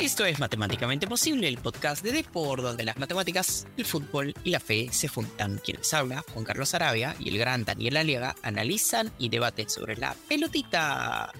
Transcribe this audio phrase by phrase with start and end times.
[0.00, 4.60] Esto es Matemáticamente Posible, el podcast de Depor, donde las matemáticas, el fútbol y la
[4.60, 5.58] fe se juntan.
[5.58, 10.14] Quienes habla, Juan Carlos Arabia y el gran Daniel Aliaga, analizan y debaten sobre la
[10.28, 11.32] pelotita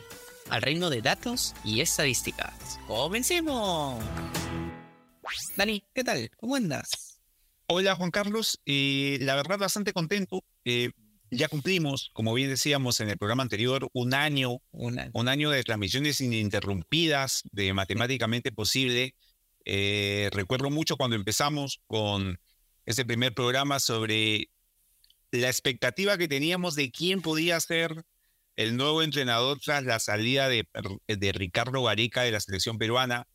[0.51, 2.81] al reino de datos y estadísticas.
[2.89, 4.03] ¡Comencemos!
[5.57, 6.29] Dani, ¿qué tal?
[6.37, 7.21] ¿Cómo andas?
[7.69, 10.43] Hola Juan Carlos, la verdad bastante contento.
[10.65, 10.91] Eh,
[11.31, 16.21] ya cumplimos, como bien decíamos en el programa anterior, un año, un año de transmisiones
[16.21, 19.15] ininterrumpidas de Matemáticamente Posible.
[19.65, 22.41] Eh, recuerdo mucho cuando empezamos con
[22.87, 24.51] ese primer programa sobre
[25.31, 28.05] la expectativa que teníamos de quién podía ser
[28.57, 30.67] el nuevo entrenador tras la salida de,
[31.07, 33.29] de Ricardo Gareca de la selección peruana.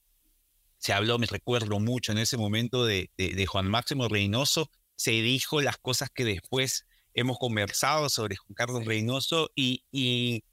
[0.79, 4.70] Se habló, me recuerdo mucho en ese momento de, de Juan Máximo Reynoso.
[4.95, 10.44] Se dijo las cosas que después hemos conversado sobre Juan Carlos Reynoso y,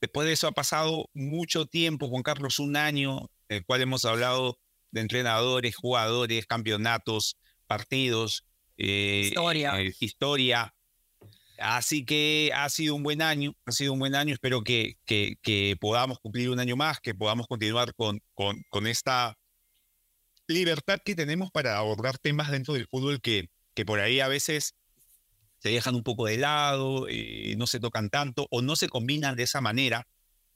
[0.00, 4.04] después de eso ha pasado mucho tiempo, Juan Carlos, un año, en el cual hemos
[4.04, 4.58] hablado
[4.90, 8.44] de entrenadores, jugadores, campeonatos, partidos,
[8.76, 9.80] eh, historia.
[9.80, 10.74] Eh, historia.
[11.58, 14.32] Así que ha sido un buen año, ha sido un buen año.
[14.32, 19.36] Espero que, que, podamos cumplir un año más, que podamos continuar con, con, con, esta
[20.48, 24.74] libertad que tenemos para abordar temas dentro del fútbol que, que por ahí a veces
[25.60, 29.36] se dejan un poco de lado, eh, no se tocan tanto o no se combinan
[29.36, 30.08] de esa manera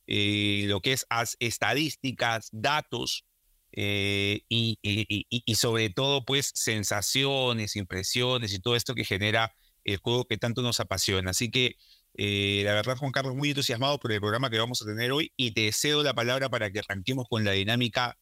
[0.06, 1.06] eh, lo que es
[1.38, 3.26] estadísticas, datos
[3.72, 10.24] eh, y, y, sobre todo pues sensaciones, impresiones y todo esto que genera el juego
[10.26, 11.30] que tanto nos apasiona.
[11.30, 11.76] Así que
[12.16, 15.52] la verdad Juan Carlos muy entusiasmado por el programa que vamos a tener hoy y
[15.52, 18.16] te cedo la palabra para que arranquemos con la dinámica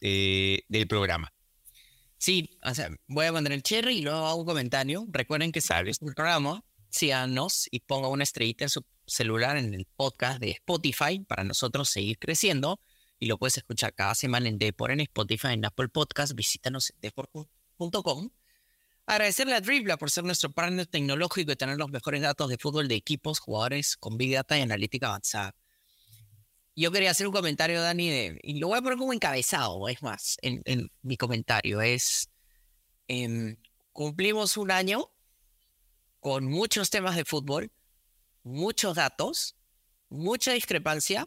[0.00, 1.35] del programa.
[2.18, 5.06] Sí, o sea, voy a poner el cherry y luego hago un comentario.
[5.08, 9.86] Recuerden que sabes el programa, síganos y ponga una estrellita en su celular en el
[9.96, 12.80] podcast de Spotify para nosotros seguir creciendo.
[13.18, 16.34] Y lo puedes escuchar cada semana en Depor, en Spotify, en Apple Podcast.
[16.34, 18.30] Visítanos en depor.com.
[19.06, 22.88] Agradecerle a Dribla por ser nuestro partner tecnológico y tener los mejores datos de fútbol
[22.88, 25.54] de equipos, jugadores con Big Data y analítica avanzada
[26.76, 30.36] yo quería hacer un comentario, Dani, y lo voy a poner como encabezado, es más,
[30.42, 31.80] en, mi comentario.
[31.80, 32.30] Es,
[33.08, 33.56] em,
[33.92, 35.10] cumplimos un año
[36.20, 37.72] con muchos temas de fútbol,
[38.42, 39.56] muchos datos,
[40.10, 41.26] mucha discrepancia,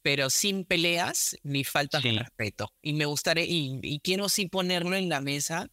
[0.00, 2.72] pero sin peleas ni faltas de respeto.
[2.80, 5.70] Y me gustaría, y, y, quiero sí ponerlo en la mesa,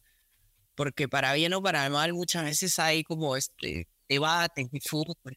[0.74, 4.68] porque para bien o para mal muchas veces hay como este debates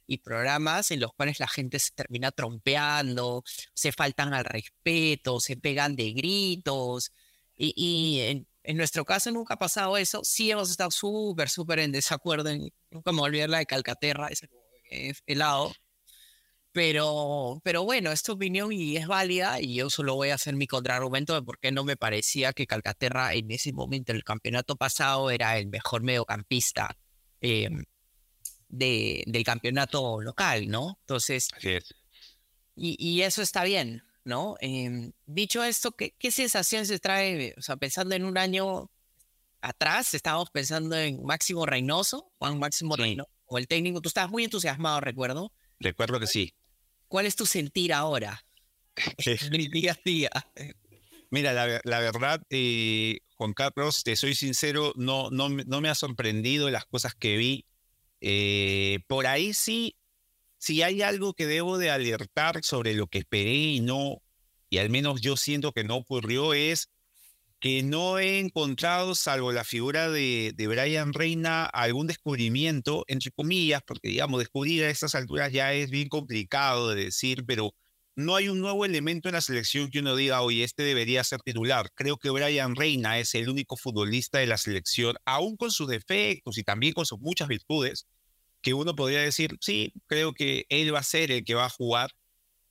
[0.07, 3.43] y programas en los cuales la gente se termina trompeando,
[3.73, 7.11] se faltan al respeto, se pegan de gritos.
[7.57, 10.21] Y, en, nuestro caso nunca ha pasado eso.
[10.23, 12.51] Sí hemos estado súper, súper en desacuerdo.
[12.91, 14.47] nunca me olvidé la de Calcaterra, ese
[14.89, 15.73] es helado.
[16.71, 20.67] Pero, pero bueno, esta opinión y es válida y yo solo voy a hacer mi
[20.67, 24.75] contraargumento de por qué no me parecía que Calcaterra en ese momento, en el campeonato
[24.75, 26.95] pasado, era el mejor mediocampista.
[27.41, 27.69] Eh,
[28.69, 30.97] de, del campeonato local, ¿no?
[31.01, 31.49] Entonces,
[32.75, 34.55] Y, eso está bien, ¿no?
[34.61, 37.53] Em, dicho esto, ¿qué, ¿qué sensación se trae?
[37.57, 38.89] O sea, pensando en un año
[39.61, 44.43] atrás, estábamos pensando en Máximo Reynoso, Juan Máximo Reynoso, o el técnico, tú estabas muy
[44.45, 45.51] entusiasmado, recuerdo.
[45.79, 46.53] Recuerdo que sí.
[47.07, 48.45] ¿Cuál es tu sentir ahora?
[49.71, 50.29] día a día.
[51.31, 55.95] Mira, la, la verdad, eh, Juan Carlos, te soy sincero, no, no, no me ha
[55.95, 57.65] sorprendido las cosas que vi
[58.21, 59.95] eh, por ahí sí,
[60.57, 64.21] si hay algo que debo de alertar sobre lo que esperé y no,
[64.69, 66.89] y al menos yo siento que no ocurrió, es
[67.59, 73.81] que no he encontrado, salvo la figura de, de Brian Reina, algún descubrimiento, entre comillas,
[73.85, 77.73] porque digamos, descubrir a estas alturas ya es bien complicado de decir, pero
[78.19, 81.41] no hay un nuevo elemento en la selección que uno diga, oye, este debería ser
[81.41, 81.89] titular.
[81.95, 86.57] Creo que Brian Reina es el único futbolista de la selección, aún con sus defectos
[86.57, 88.07] y también con sus muchas virtudes,
[88.61, 91.69] que uno podría decir, sí, creo que él va a ser el que va a
[91.69, 92.11] jugar.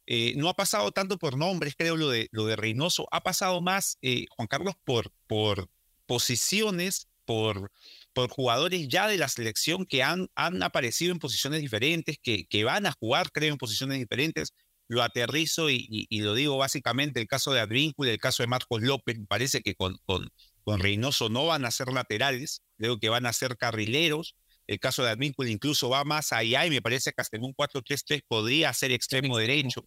[0.07, 3.63] Eh, no ha pasado tanto por nombres, creo, lo de, lo de Reynoso, ha pasado
[3.63, 5.71] más, eh, Juan Carlos, por, por
[6.05, 7.73] posiciones, por,
[8.13, 12.65] por jugadores ya de la selección que han, han aparecido en posiciones diferentes, que, que
[12.65, 14.53] van a jugar, creo, en posiciones diferentes
[14.89, 19.19] lo aterrizo y, lo digo básicamente, el caso de Advíncula, el caso de Marcos López,
[19.29, 20.31] parece que con, con,
[20.65, 24.35] con, Reynoso no van a ser laterales, creo que van a ser carrileros.
[24.67, 27.55] El caso de Advíncula incluso va más allá y me parece que hasta en un
[27.55, 29.87] 4-3-3 podría ser extremo derecho.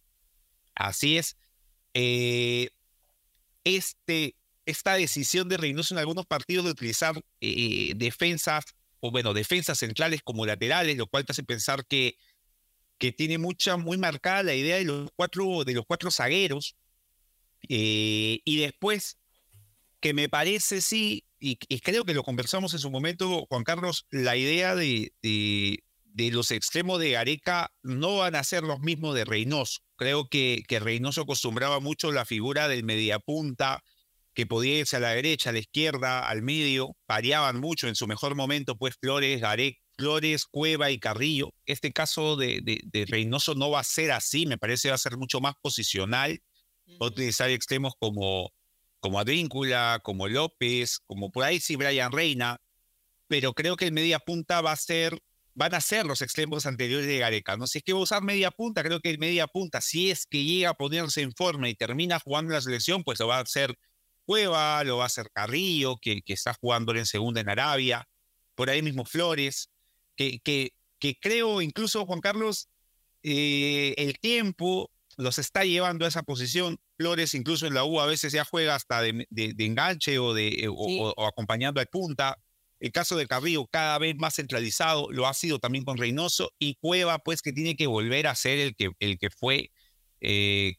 [0.74, 1.36] Así es.
[1.94, 2.70] Eh,
[3.64, 8.64] este, esta decisión de Reynoso en algunos partidos de utilizar eh, defensas,
[9.00, 12.16] o bueno, defensas centrales como laterales, lo cual te hace pensar que
[13.02, 16.76] que tiene mucha, muy marcada la idea de los cuatro, de los cuatro zagueros,
[17.68, 19.18] Eh, y después,
[20.00, 24.36] que me parece, sí, y, creo que lo conversamos en su momento, Juan Carlos, la
[24.36, 29.80] idea de, de, los extremos de Gareca no van a ser los mismos de Reynoso.
[29.96, 33.82] Creo que, que Reynoso acostumbraba mucho la figura del mediapunta,
[34.34, 38.06] que podía irse a la derecha, a la izquierda, al medio, variaban mucho en su
[38.06, 41.54] mejor momento, pues Flores, Gareca, Flores, Cueva y Carrillo.
[41.66, 45.16] Este caso de, de, Reynoso no va a ser así, me parece va a ser
[45.16, 46.42] mucho más posicional.
[47.00, 48.52] Va a utilizar extremos como,
[49.00, 52.60] como Advíncula, como López, como por ahí sí Brian Reina,
[53.28, 55.18] pero creo que el media punta va a ser,
[55.54, 57.56] van a ser los extremos anteriores de Gareca.
[57.56, 59.80] No sé si es que va a usar media punta, creo que el media punta,
[59.80, 63.28] si es que llega a ponerse en forma y termina jugando la selección, pues lo
[63.28, 63.78] va a hacer
[64.24, 68.08] Cueva, lo va a hacer Carrillo, que, que está jugando en segunda en Arabia,
[68.54, 69.71] por ahí mismo Flores
[70.44, 72.68] que, que, creo incluso, Juan Carlos,
[73.22, 76.78] eh, el tiempo los está llevando a esa posición.
[76.96, 80.68] Flores incluso en la U a veces ya juega hasta de, enganche o, de, eh,
[80.68, 82.38] o, acompañando al punta.
[82.80, 86.74] El caso de Carrillo cada vez más centralizado, lo ha sido también con Reynoso y
[86.76, 89.70] Cueva pues que tiene que volver a ser el que, el que fue
[90.20, 90.76] eh,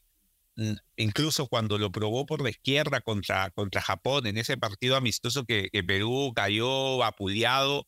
[0.96, 5.68] incluso cuando lo probó por la izquierda contra, contra Japón en ese partido amistoso que,
[5.86, 7.86] Perú cayó vapuleado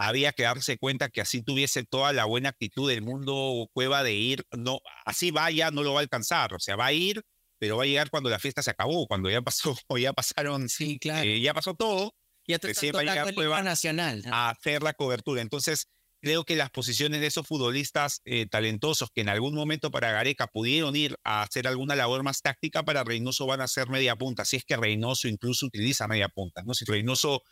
[0.00, 4.14] había que darse cuenta que así tuviese toda la buena actitud del mundo Cueva de
[4.14, 7.22] ir, no, así vaya, no lo va a alcanzar, o sea, va a ir,
[7.58, 10.98] pero va a llegar cuando la fiesta se acabó, cuando ya pasó, ya pasaron, sí,
[10.98, 11.28] claro.
[11.28, 12.14] Eh, ya pasó todo,
[12.46, 15.42] ya recién va a llegar Cueva nacional a hacer la cobertura.
[15.42, 15.86] Entonces,
[16.22, 20.46] creo que las posiciones de esos futbolistas eh, talentosos que en algún momento para Gareca
[20.46, 24.46] pudieron ir a hacer alguna labor más táctica, para Reynoso van a ser media punta,
[24.46, 26.72] si es que Reynoso incluso utiliza media punta, ¿no?
[26.72, 27.42] Si Reynoso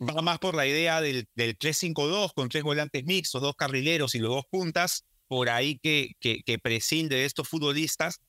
[0.00, 4.18] va más por la idea del, del 3-5-2 con tres volantes mixtos, dos carrileros y
[4.18, 8.20] los dos puntas, por ahí que, que, que prescinde de estos futbolistas.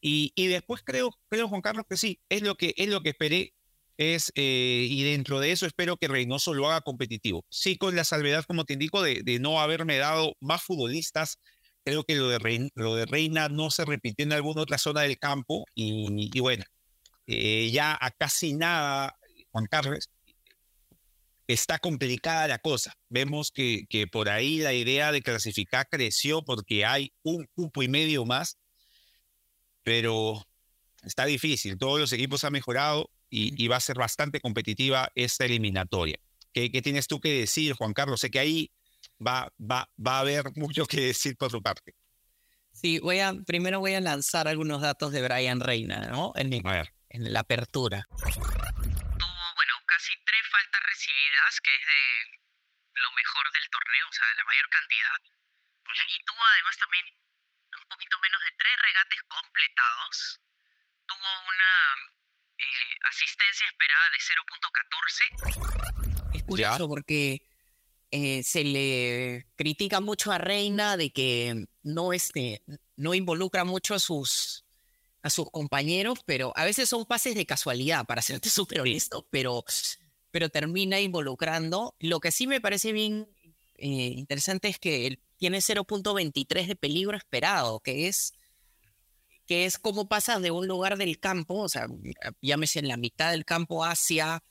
[0.00, 3.10] Y, y, después creo, creo, Juan Carlos, que sí, es lo que, es lo que
[3.10, 3.54] esperé.
[3.98, 7.44] Es, eh, y dentro de eso espero que Reynoso lo haga competitivo.
[7.50, 11.38] Sí, con la salvedad, como te indico, de, de no haberme dado más futbolistas.
[11.84, 15.02] Creo que lo de, Reina, lo de Reina no se repitió en alguna otra zona
[15.02, 15.64] del campo.
[15.74, 16.64] Y, y bueno,
[17.26, 19.16] eh, ya a casi nada,
[19.50, 20.10] Juan Carlos,
[21.46, 22.94] está complicada la cosa.
[23.08, 27.88] Vemos que, que por ahí la idea de clasificar creció porque hay un cupo y
[27.88, 28.58] medio más,
[29.82, 30.46] pero
[31.02, 31.78] está difícil.
[31.78, 36.18] Todos los equipos han mejorado y, va a ser bastante competitiva esta eliminatoria.
[36.52, 38.20] ¿Qué, ¿Qué, tienes tú que decir, Juan Carlos?
[38.20, 38.70] Sé que ahí
[39.26, 41.94] va, va, va a haber mucho que decir por tu parte.
[42.72, 46.32] Sí, voy a, primero voy a lanzar algunos datos de Brian Reina, ¿no?
[46.36, 48.08] En, en la apertura
[50.52, 52.40] faltas recibidas, que es de
[53.00, 55.16] lo mejor del torneo, o sea, de la mayor cantidad.
[56.08, 60.40] Y tuvo además también un poquito menos de tres regates completados.
[61.06, 61.96] Tuvo una
[62.58, 66.36] eh, asistencia esperada de 0.14.
[66.36, 67.42] Es curioso porque
[68.10, 72.62] eh, se le critica mucho a Reina de que no, este,
[72.96, 74.61] no involucra mucho a sus,
[75.22, 79.64] a sus compañeros, pero a veces son pases de casualidad, para serte súper honesto, pero
[80.32, 81.94] pero termina involucrando.
[82.00, 83.28] Lo que sí me parece bien
[83.76, 88.32] eh, interesante es que él tiene 0.23 de peligro esperado, que es
[89.46, 91.86] que es como pasa de un lugar del campo, o sea,
[92.40, 94.42] llámese en la mitad del campo hacia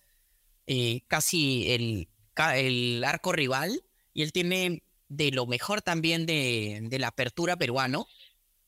[0.67, 2.09] eh, casi el,
[2.55, 8.05] el arco rival, y él tiene de lo mejor también de, de la apertura peruano,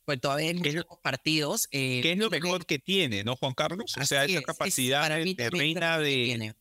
[0.06, 1.68] pues todavía en muchos partidos.
[1.72, 3.96] Eh, ¿Qué es lo mejor que tiene, no, Juan Carlos?
[4.00, 6.54] O sea, esa capacidad de reina de,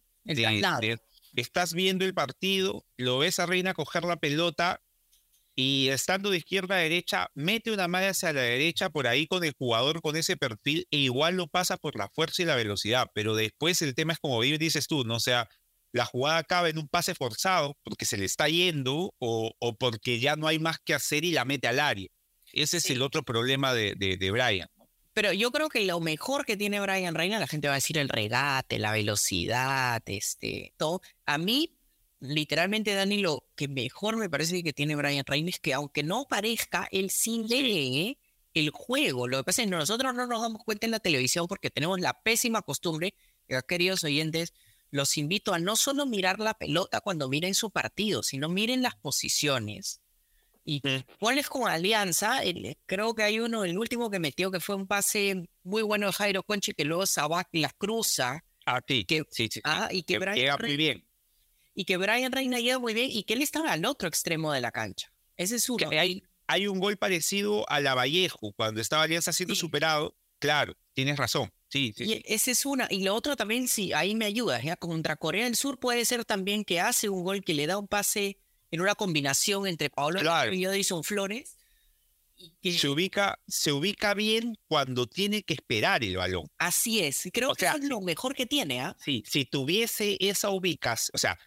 [1.35, 4.83] estás viendo el partido, lo ves a Reina coger la pelota
[5.55, 9.45] y estando de izquierda a derecha, mete una malla hacia la derecha por ahí con
[9.45, 13.09] el jugador con ese perfil e igual lo pasa por la fuerza y la velocidad.
[13.15, 15.17] Pero después el tema es como bien dices tú, ¿no?
[15.17, 15.49] O sea,
[15.93, 20.21] la jugada acaba en un pase forzado porque se le está yendo o, o porque
[20.21, 22.09] ya no hay más que hacer y la mete al área.
[22.53, 24.69] Ese es el otro problema de, de, de Brian.
[25.15, 27.99] Pero yo creo que lo mejor que tiene Brian Reina, la gente va a decir
[27.99, 31.03] el regate, la velocidad, este, todo.
[31.27, 31.77] A mí,
[32.21, 36.27] literalmente, Dani, lo que mejor me parece que tiene Brian Reina es que aunque no
[36.29, 38.19] parezca, él sí lee
[38.55, 39.29] el juego.
[39.29, 42.01] Lo que pasa es que nosotros no nos damos cuenta en la televisión porque tenemos
[42.01, 43.15] la pésima costumbre,
[43.69, 44.55] queridos oyentes,
[44.91, 48.95] los invito a no solo mirar la pelota cuando miren su partido, sino miren las
[48.95, 50.02] posiciones
[50.65, 50.81] y
[51.19, 52.41] pones como alianza,
[52.87, 56.13] creo que hay uno, el último que metió, que fue un pase muy bueno de
[56.13, 58.45] Jairo Conche, que luego Sabac las cruza.
[58.65, 59.61] Ah, sí, que, sí, sí.
[59.65, 61.05] Ah, y que, Brian llega muy bien.
[61.75, 64.61] Y que Brian Reina llega muy bien y que él estaba al otro extremo de
[64.61, 65.13] la cancha.
[65.37, 65.89] Ese es uno.
[65.91, 70.17] hay, hay un gol parecido a la Vallejo, cuando estaba Alianza siendo superado.
[70.39, 71.53] Claro, tienes razón.
[71.69, 72.05] Sí, sí.
[72.05, 72.87] Y esa es una.
[72.91, 74.61] Y lo otro también, sí, ahí me ayuda.
[74.61, 74.77] ¿ya?
[74.77, 77.89] Contra Corea del Sur puede ser también que hace un gol que le da un
[77.89, 78.39] pase
[78.73, 80.53] en una combinación entre Pablo Claro.
[80.53, 81.57] y Edison Flores.
[82.61, 86.47] y Se ubica, se ubica bien cuando tiene que esperar el balón.
[86.59, 87.29] así es.
[87.33, 88.97] Creo O que sea, eso es lo mejor que tiene, ¿ah?
[88.99, 91.39] Sí, si tuviese esa ubicación, o sea,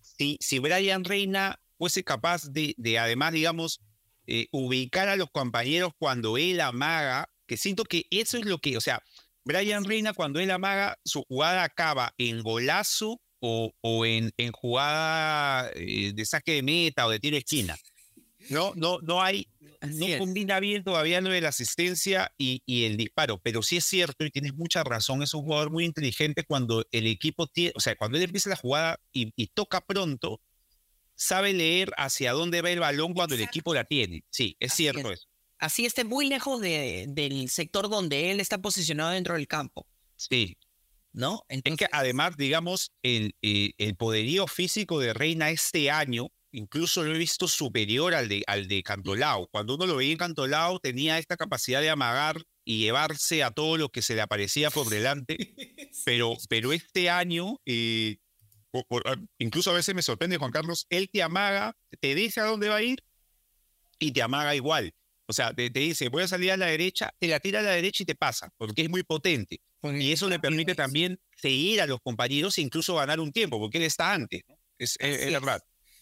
[0.00, 3.80] si, si Brian Reina fuese capaz de, de además, digamos,
[4.26, 8.76] eh, ubicar a los compañeros cuando él amaga, que siento que eso es lo que,
[8.76, 9.02] o sea,
[9.44, 15.70] Brian Reina cuando él amaga, su jugada acaba en golazo o, o en, en jugada
[15.74, 17.76] eh, de saque de meta o de tiro de esquina.
[18.48, 19.46] No, no, no hay,
[19.80, 20.18] Así no es.
[20.18, 24.24] combina bien todavía lo de la asistencia y, y el disparo, pero sí es cierto
[24.24, 27.96] y tienes mucha razón, es un jugador muy inteligente cuando el equipo tiene, o sea,
[27.96, 30.40] cuando él empieza la jugada y, y toca pronto,
[31.14, 34.24] sabe leer hacia dónde va el balón cuando el equipo la tiene.
[34.30, 35.20] Sí, es Así cierto es.
[35.20, 35.28] eso.
[35.58, 39.86] Así esté muy lejos de, del sector donde él está posicionado dentro del campo,
[40.16, 40.56] Sí,
[41.14, 41.44] ¿no?
[41.48, 47.02] es Entonces, que además, digamos, el, eh, el poderío físico de Reina este año, incluso
[47.02, 49.48] lo he visto superior al de, al de Cantolao.
[49.48, 53.76] Cuando uno lo veía en Cantolao, tenía esta capacidad de amagar y llevarse a todo
[53.76, 55.36] lo que se le aparecía por delante.
[56.04, 58.18] pero, pero este año, eh,
[58.70, 62.40] por- por- ah, incluso a veces me sorprende, Juan Carlos, él te amaga, te dice
[62.40, 63.04] a dónde va a ir
[63.98, 64.92] y te amaga igual.
[65.26, 67.62] O sea, te, te dice, voy a salir a la derecha, te la tira a
[67.62, 69.60] la derecha y te pasa, porque es muy potente.
[69.82, 73.78] Y eso le permite también seguir a los compañeros e incluso ganar un tiempo, porque
[73.78, 74.42] él está antes.
[74.48, 74.54] ¿no?
[74.78, 75.32] Es, es- es es.
[75.32, 75.60] verdad.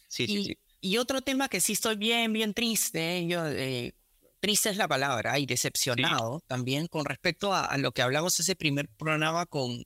[0.08, 0.58] Sí, sí, Y, sí.
[0.80, 3.26] y otro tema que sí estoy bien, bien triste, ¿eh?
[3.26, 3.94] yo, eh,
[4.40, 8.54] triste es la palabra, y decepcionado también con respecto a, a lo que hablamos ese
[8.56, 9.82] primer programa con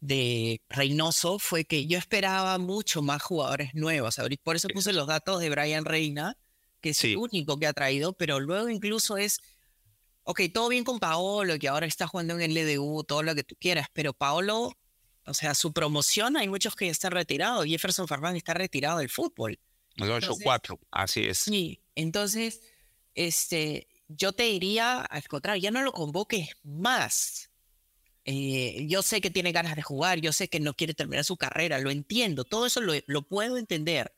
[0.00, 4.16] de Reynoso, fue que yo esperaba mucho más jugadores nuevos.
[4.42, 6.36] Por eso puse los datos de Brian Reina,
[6.82, 7.12] que es Sí.
[7.12, 9.40] el único que ha traído, pero luego incluso es,
[10.24, 13.44] ok, todo bien con Paolo, que ahora está jugando en el LDU, todo lo que
[13.44, 14.76] tú quieras, pero Paolo,
[15.24, 17.64] o sea, su promoción, hay muchos que ya están retirados.
[17.64, 19.58] Jefferson Farfán está retirado del fútbol.
[19.96, 20.78] Entonces- cuatro.
[20.90, 21.38] Así es.
[21.38, 22.60] Sí, entonces,
[23.14, 27.50] este, yo te diría, al contrario, ya no lo convoques más.
[28.24, 31.36] Eh, yo sé que tiene ganas de jugar, yo sé que no quiere terminar su
[31.36, 34.12] carrera, lo entiendo, todo eso lo, lo puedo entender,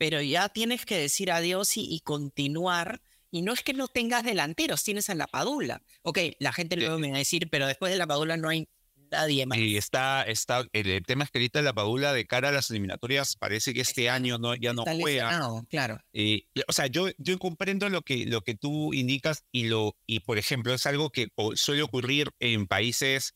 [0.00, 3.02] pero ya tienes que decir adiós y, y continuar.
[3.30, 5.82] Y no es que no tengas delanteros, tienes a la Padula.
[6.00, 8.66] Ok, la gente luego me va a decir, pero después de la Padula no hay
[9.10, 9.58] nadie más.
[9.58, 13.36] Y está, está, el, tema es que ahorita la Padula de cara a las eliminatorias
[13.36, 15.38] parece que este año no, ya no juega.
[15.68, 16.00] claro.
[16.14, 20.20] Eh, o sea, yo, yo comprendo lo que, lo que tú indicas y, lo, y,
[20.20, 23.34] por ejemplo, es algo que suele ocurrir en países,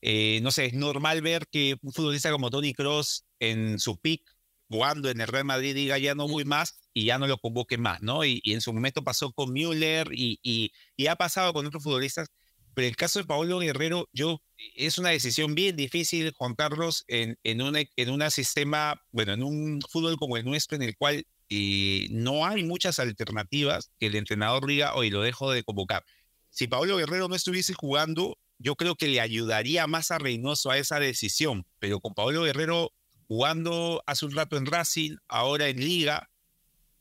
[0.00, 4.37] eh, no sé, es normal ver que un futbolista como Tony Cross en su pick,
[4.68, 7.78] jugando en el Real Madrid, diga ya no voy más y ya no lo convoque
[7.78, 8.24] más, ¿no?
[8.24, 11.82] Y, y en su momento pasó con Müller y, y, y ha pasado con otros
[11.82, 12.28] futbolistas.
[12.74, 14.40] Pero el caso de Paolo Guerrero, yo,
[14.76, 19.42] es una decisión bien difícil, Juan Carlos, en, en, un, en un sistema, bueno, en
[19.42, 24.14] un fútbol como el nuestro, en el cual eh, no hay muchas alternativas que el
[24.14, 26.04] entrenador diga, hoy lo dejo de convocar.
[26.50, 30.78] Si Pablo Guerrero no estuviese jugando, yo creo que le ayudaría más a Reynoso a
[30.78, 31.66] esa decisión.
[31.78, 32.92] Pero con Pablo Guerrero
[33.28, 36.28] jugando hace un rato en Racing, ahora en Liga,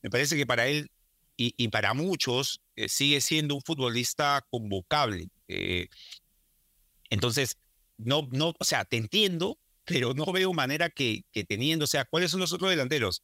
[0.01, 0.91] me parece que para él
[1.37, 5.29] y, y para muchos eh, sigue siendo un futbolista convocable.
[5.47, 5.87] Eh,
[7.09, 7.57] entonces,
[7.97, 12.05] no, no, o sea, te entiendo, pero no veo manera que, que teniendo, o sea,
[12.05, 13.23] ¿cuáles son los otros delanteros?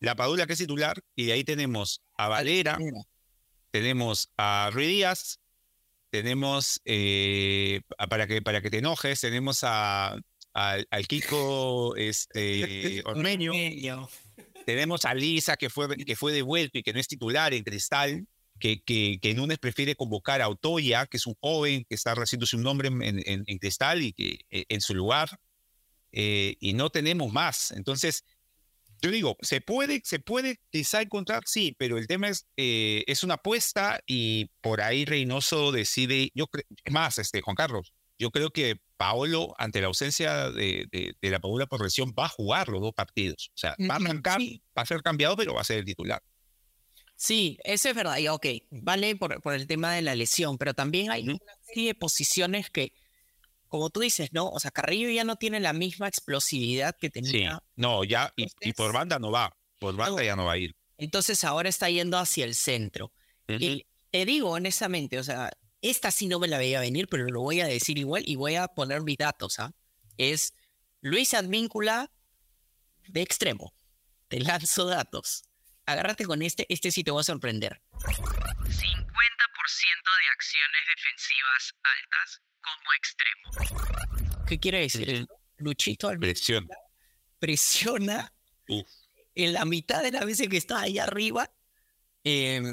[0.00, 2.78] La Padula, que es titular, y de ahí tenemos a Valera,
[3.70, 5.40] tenemos a Ruiz Díaz,
[6.10, 10.16] tenemos, eh, para, que, para que te enojes, tenemos a,
[10.54, 13.52] al- al Kiko este, Ormeño,
[14.64, 18.26] tenemos a Lisa, que fue, que fue devuelto y que no es titular en Cristal,
[18.58, 22.56] que, que, que Núñez prefiere convocar a Otoya, que es un joven que está haciéndose
[22.56, 25.38] un nombre en, en- en Cristal y que eh, en su lugar,
[26.12, 27.72] eh, y no tenemos más.
[27.72, 28.24] Entonces,
[29.02, 33.22] yo digo, se puede, se puede quizá encontrar, sí, pero el tema es, eh, es
[33.24, 38.50] una apuesta y por ahí Reynoso decide, yo creo, más, este, Juan Carlos, yo creo
[38.50, 42.68] que Paolo, ante la ausencia de, de, de la Paula por lesión, va a jugar
[42.68, 43.48] los dos partidos.
[43.54, 44.62] O sea, va a arrancar, sí.
[44.76, 46.22] va a ser cambiado, pero va a ser el titular.
[47.16, 48.18] Sí, eso es verdad.
[48.18, 51.88] Y ok, vale por, por el tema de la lesión, pero también hay una serie
[51.88, 52.92] de posiciones que,
[53.68, 54.48] como tú dices, ¿no?
[54.50, 57.62] O sea, Carrillo ya no tiene la misma explosividad que Sí, tenía.
[57.76, 60.26] no, ya, y, y por banda no va, por banda No.
[60.26, 60.74] ya no va a ir.
[60.98, 63.12] Entonces ahora está yendo hacia el centro.
[63.48, 65.50] Y te digo honestamente, o sea,
[65.84, 68.56] esta sí no me la veía venir, pero lo voy a decir igual y voy
[68.56, 69.74] a poner mis datos, ¿ah?
[70.16, 70.54] Es
[71.02, 72.10] Luis Advíncula
[73.08, 73.74] de extremo.
[74.28, 75.44] Te lanzo datos.
[75.84, 77.82] agárrate con este, este sí te va a sorprender.
[77.92, 78.08] 50%
[78.70, 84.46] de acciones defensivas altas como extremo.
[84.46, 85.28] ¿Qué quiere decir?
[85.58, 86.18] Luchito al
[87.38, 88.32] presiona
[88.68, 88.88] Uf.
[89.34, 91.50] en la mitad de las veces que está ahí arriba
[92.24, 92.72] eh,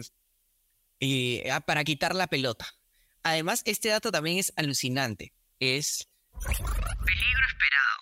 [1.01, 2.74] eh, ah, para quitar la pelota.
[3.24, 5.34] Además, este dato también es alucinante.
[5.60, 8.01] Es Peligro esperado.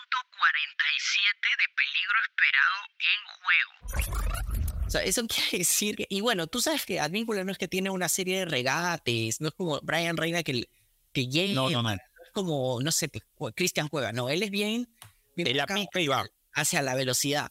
[0.00, 4.86] 0.47 de peligro esperado en juego.
[4.86, 7.68] O sea, eso quiere decir que, y bueno, tú sabes que Advíncula no es que
[7.68, 10.68] tiene una serie de regates, no es como Brian Reina que,
[11.12, 11.90] que llega, No, no, no.
[11.92, 12.00] es
[12.32, 14.88] como, no sé, pues, Cristian Cueva, no, él es bien,
[15.36, 16.24] bien De la pica y va.
[16.54, 17.50] hacia la velocidad.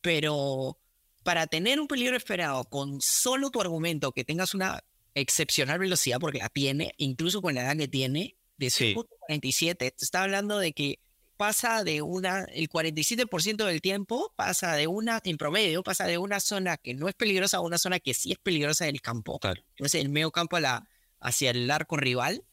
[0.00, 0.78] Pero
[1.22, 4.82] para tener un peligro esperado con solo tu argumento que tengas una
[5.14, 8.94] excepcional velocidad, porque la tiene, incluso con la edad que tiene, de Sí.
[8.94, 10.98] 47, te está hablando de que
[11.36, 16.40] pasa de una, el 47% del tiempo pasa de una, en promedio, pasa de una
[16.40, 19.38] zona que no es peligrosa a una zona que sí es peligrosa del campo.
[19.38, 19.62] Claro.
[19.70, 20.88] Entonces, el medio campo a la,
[21.20, 22.44] hacia el arco rival,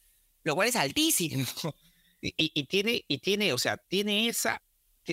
[0.44, 1.46] lo cual es altísimo.
[2.24, 4.62] Y, tiene, y tiene, o sea, tiene esa,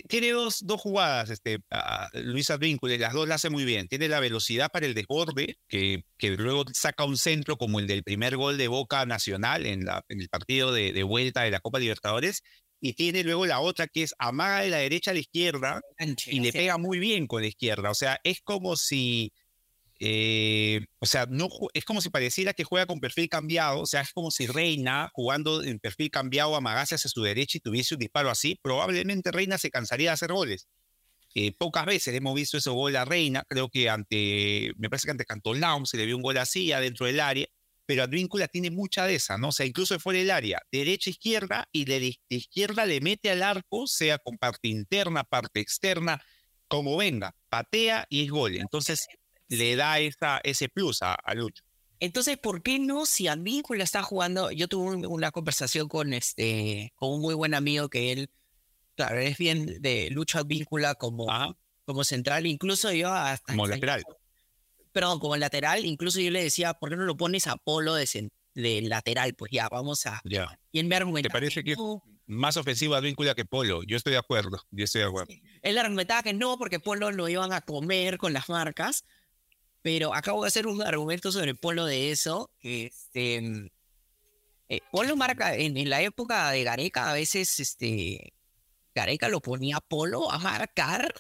[0.08, 3.88] tiene dos, dos jugadas, este, a Luis Advíncula, y las dos la hace muy bien.
[3.88, 8.04] Tiene la velocidad para el desborde, que, que luego saca un centro como el del
[8.04, 11.60] primer gol de Boca Nacional en, la, en el partido de, de vuelta de la
[11.60, 12.44] Copa Libertadores.
[12.82, 15.82] Y tiene luego la otra que es amaga de la derecha a la izquierda
[16.28, 17.92] y le pega muy bien con la izquierda.
[17.92, 19.34] O sea, es como si.
[20.02, 23.82] Eh, o sea, no, es como si pareciera que juega con perfil cambiado.
[23.82, 27.62] O sea, es como si Reina, jugando en perfil cambiado, amagase hacia su derecha y
[27.62, 28.58] tuviese un disparo así.
[28.62, 30.68] Probablemente Reina se cansaría de hacer goles.
[31.36, 33.44] Eh, pocas veces hemos visto ese gol a Reina.
[33.48, 34.72] Creo que ante.
[34.78, 37.48] Me parece que ante Cantolao se le vio un gol así adentro del área.
[37.86, 39.50] Pero Advíncula tiene mucha de esa, ¿no?
[39.50, 43.42] O sea, incluso fuera del área, derecha, izquierda, y de, de izquierda le mete al
[43.42, 46.22] arco, sea con parte interna, parte externa,
[46.68, 48.56] como venga, patea y es gol.
[48.58, 49.08] Entonces
[49.50, 51.64] le da esa, ese plus a, a Lucho.
[52.00, 54.52] Entonces, ¿por qué no si Advíncula está jugando?
[54.52, 58.30] Yo tuve un- una conversación con este, con un muy buen amigo que él,
[58.96, 64.04] claro, es bien de Lucho Advíncula como, Ajá, como central, incluso yo hasta como lateral.
[64.92, 68.30] perdón, como lateral, incluso yo le decía, ¿por qué no lo pones a Polo de,
[68.56, 69.34] de lateral?
[69.36, 70.22] Pues ya, vamos a.
[70.24, 70.58] Ya.
[70.72, 71.34] Y él me argumentaba.
[71.34, 72.02] parece que- no.
[72.32, 73.82] Más ofensivo Advíncula que Polo.
[73.82, 74.62] Yo estoy de acuerdo.
[74.70, 75.34] Yo estoy de acuerdo.
[75.64, 79.04] Él argumentaba que no, porque Polo lo iban a comer con las marcas.
[79.82, 82.52] Pero acabo de hacer un argumento sobre Polo de eso.
[82.60, 83.68] que, Este, mm,
[84.70, 88.34] eh, Polo marca, en, en la época de Gareca, a veces este,
[88.94, 91.14] Gareca lo ponía a Polo a marcar.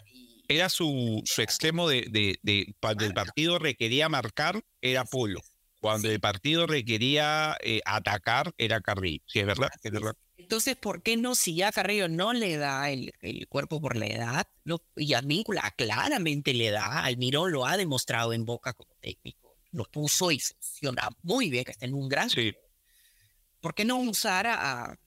[0.47, 5.41] Era su, su extremo de, de, de- cuando el partido requería marcar, era Polo.
[5.79, 9.23] Cuando el partido requería eh, atacar, era Carrillo.
[9.27, 9.69] Sí, es verdad.
[9.81, 10.13] es verdad.
[10.49, 14.07] Entonces, ¿por qué no, si ya Carrillo no le da el, el cuerpo por la
[14.07, 18.89] edad, no, y a Víncula claramente le da, Almirón lo ha demostrado en Boca como
[18.99, 22.31] técnico, lo puso y funciona muy bien, que está en un gran...
[22.31, 22.51] Sí.
[23.61, 24.99] ¿Por qué no usar a, a-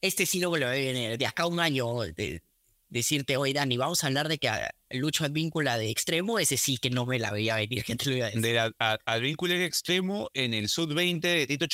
[0.00, 2.44] este sí lo que lo viene de acá a un año, de,
[2.88, 6.76] decirte, oye Dani, vamos a hablar de que a Lucho Advíncula de extremo, ese sí
[6.78, 8.42] que no me la veía venir, que te lo iba a decir.
[8.42, 11.66] De la, a- Advíncula era extremo en el Sud-20 de Tito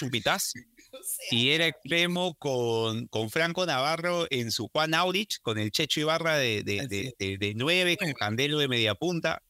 [1.31, 6.37] Y era extremo con, con Franco Navarro en su Juan Aurich, con el Checho Ibarra
[6.37, 9.42] de, de, de, de- de nueve, con Candelo de media punta.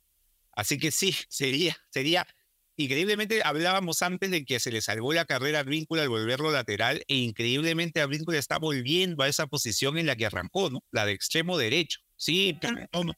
[0.53, 2.27] Así que sí, sería, sería.
[2.77, 7.05] Increíblemente hablábamos antes de que se le salvó la carrera a Advíncula al volverlo lateral,
[7.09, 10.83] e increíblemente Advíncula está volviendo a esa posición en la que arrancó, ¿no?
[10.91, 12.01] La de extremo derecho.
[12.17, 12.59] Sí,
[12.93, 13.13] no, no,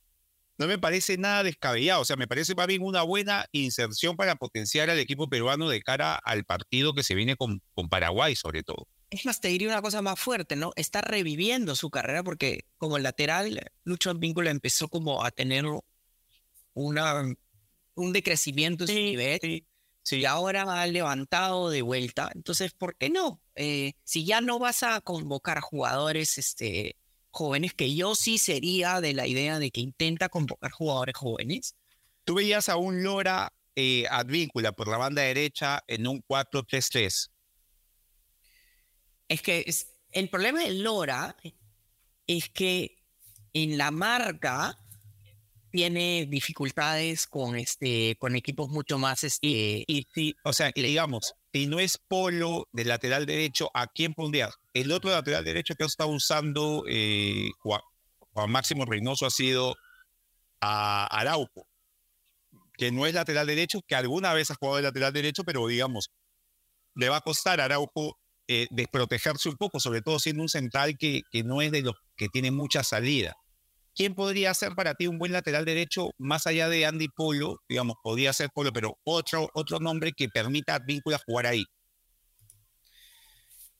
[0.58, 2.02] no me parece nada descabellado.
[2.02, 5.82] O sea, me parece más bien una buena inserción para potenciar al equipo peruano de
[5.82, 8.86] cara al partido que se viene con, con Paraguay, sobre todo.
[9.10, 10.72] Es más, te diría una cosa más fuerte, ¿no?
[10.74, 15.66] Está reviviendo su carrera porque como lateral, Lucho Advíncula empezó como a tener
[16.72, 17.22] una,
[17.94, 19.66] un decrecimiento en su nivel sí,
[20.02, 20.20] sí.
[20.20, 22.30] y ahora ha levantado de vuelta.
[22.34, 23.42] Entonces, ¿por qué no?
[23.54, 26.96] Eh, si ya no vas a convocar jugadores este,
[27.32, 31.74] jóvenes, que yo sí sería de la idea de que intenta convocar jugadores jóvenes,
[32.24, 37.30] Tú veías a un Lora eh, Advíncula por la banda derecha en un 4-3-3.
[39.28, 41.36] Es que es- el problema de Lora
[42.26, 42.96] es que
[43.54, 44.78] en la marca
[45.72, 50.06] tiene dificultades con este con equipos mucho más este Y
[50.44, 54.54] o sea, y digamos, si no es Polo del lateral derecho, ¿a quién pondrías?
[54.74, 57.80] El otro lateral derecho que ha estado usando eh, Juan,
[58.32, 59.74] Juan Máximo Reynoso ha sido
[60.61, 61.66] a Araujo,
[62.76, 66.11] que no es lateral derecho, que alguna vez ha jugado de lateral derecho, pero digamos,
[66.94, 70.98] le va a costar a Araujo eh, desprotegerse un poco, sobre todo siendo un central
[70.98, 73.37] que, que no es de los que tiene mucha salida.
[73.94, 77.59] ¿Quién podría ser para ti un buen lateral derecho más allá de Andy Polo?
[77.68, 81.64] Digamos, podría ser Polo, pero otro, otro nombre que permita a Advíncula jugar ahí.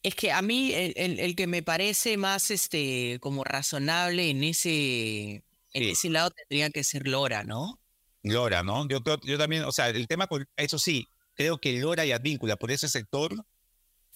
[0.03, 5.45] Es que a mí el, el, que me parece más este como razonable en ese,
[5.73, 7.79] en ese lado tendría que ser Lora, ¿no?
[8.25, 8.89] Lora, ¿no?
[8.89, 12.57] Yo, yo también, o sea, el tema con eso sí, creo que Lora y Advíncula
[12.57, 13.33] por ese sector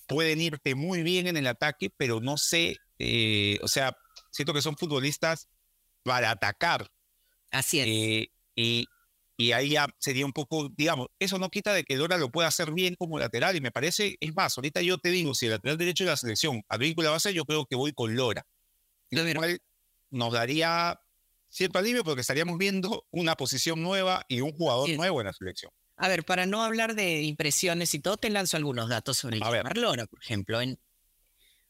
[0.08, 3.96] pueden irte muy bien en el ataque, pero no sé, eh, o sea,
[4.30, 5.48] siento que son futbolistas
[6.06, 6.86] para atacar.
[7.50, 7.86] Así es.
[7.86, 8.86] Eh, y,
[9.36, 12.48] y ahí ya sería un poco, digamos, eso no quita de que Lora lo pueda
[12.48, 15.52] hacer bien como lateral y me parece, es más, ahorita yo te digo, si el
[15.52, 18.46] lateral derecho de la selección Advíncula va a ser, yo creo que voy con Lora.
[19.10, 19.60] Lo cual
[20.10, 20.98] nos daría
[21.48, 25.70] cierto alivio porque estaríamos viendo una posición nueva y un jugador nuevo en la selección.
[25.98, 30.06] A ver, para no hablar de impresiones y todo, te lanzo algunos datos sobre Lora,
[30.06, 30.60] por ejemplo.
[30.60, 30.78] En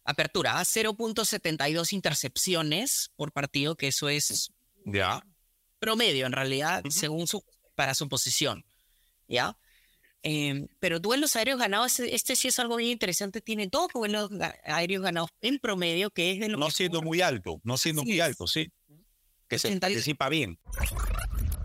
[0.06, 4.52] apertura, a 0.72 intercepciones por partido, que eso es
[4.84, 5.22] ya
[5.78, 8.64] promedio en realidad, según su para su posición,
[9.28, 9.56] ¿ya?
[10.22, 14.30] Em, pero duelos aéreos ganados, este sí es algo bien interesante, tiene dos duelos
[14.64, 18.18] aéreos ganados en promedio, que es de lo No siendo muy alto, no siendo muy
[18.18, 18.72] alto, sí.
[19.46, 20.58] Que se anticipa bien.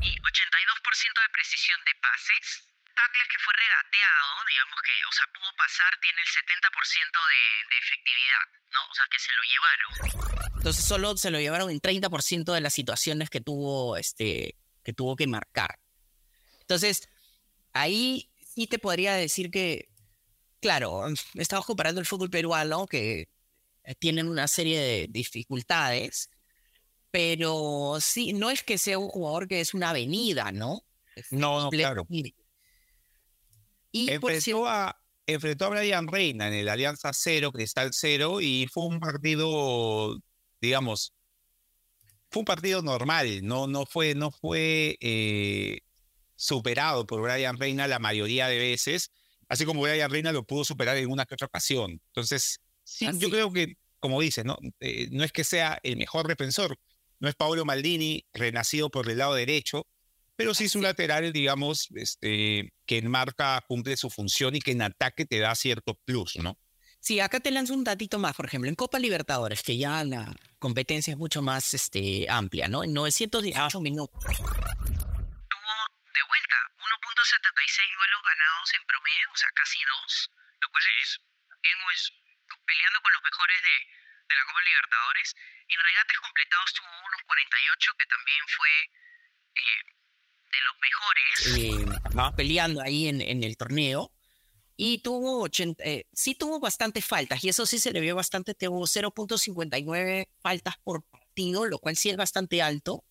[0.01, 5.51] Y 82% de precisión de pases, tackles que fue regateado, digamos que, o sea, pudo
[5.57, 8.81] pasar, tiene el 70% de, de efectividad, ¿no?
[8.89, 10.51] O sea, que se lo llevaron.
[10.57, 15.15] Entonces solo se lo llevaron en 30% de las situaciones que tuvo, este, que tuvo
[15.15, 15.79] que marcar.
[16.61, 17.09] Entonces,
[17.73, 19.89] ahí sí te podría decir que,
[20.61, 23.29] claro, estamos comparando el fútbol peruano, que
[23.99, 26.29] tienen una serie de dificultades,
[27.09, 30.83] pero sí, no es que sea un jugador que es una avenida, ¿no?
[31.31, 32.07] no, no, claro.
[33.91, 38.85] Y enfrentó, a, enfrentó a Brian Reina en el Alianza Cero, Cristal Cero, y fue
[38.85, 40.17] un partido,
[40.61, 41.13] digamos,
[42.29, 45.81] fue un partido normal, no, no fue, no fue eh,
[46.35, 49.11] superado por Brian Reina la mayoría de veces,
[49.49, 52.01] así como Brian Reina lo pudo superar en una que otra ocasión.
[52.07, 54.57] Entonces, sí, yo creo que, como dices, ¿no?
[54.79, 56.79] Eh, no es que sea el mejor defensor,
[57.19, 59.85] no es Paolo Maldini, renacido por el lado derecho,
[60.35, 64.71] pero sí es un lateral, digamos, este, que en marca cumple su función y que
[64.71, 66.57] en ataque te da cierto plus, ¿no?
[66.99, 70.31] Sí, acá te lanzo un datito más, por ejemplo, en Copa Libertadores, que ya la
[70.59, 72.83] competencia es mucho más este, amplia, ¿no?
[72.83, 74.21] En 918 minutos
[76.13, 80.29] de vuelta, 1.76 duelos ganados en promedio, o sea, casi dos,
[80.61, 81.21] lo cual es
[81.61, 82.13] bien es,
[82.65, 83.75] peleando con los mejores de,
[84.29, 85.35] de la Copa Libertadores.
[85.67, 88.73] En regates completados tuvo 1.48, que también fue
[89.55, 89.81] eh,
[90.51, 92.31] de los mejores.
[92.31, 94.11] Eh, peleando ahí en, en, el torneo.
[94.77, 98.55] Y tuvo 80, eh, sí tuvo bastantes faltas, y eso sí se le vio bastante,
[98.55, 103.03] tuvo 0.59 faltas por partido, lo cual sí es bastante alto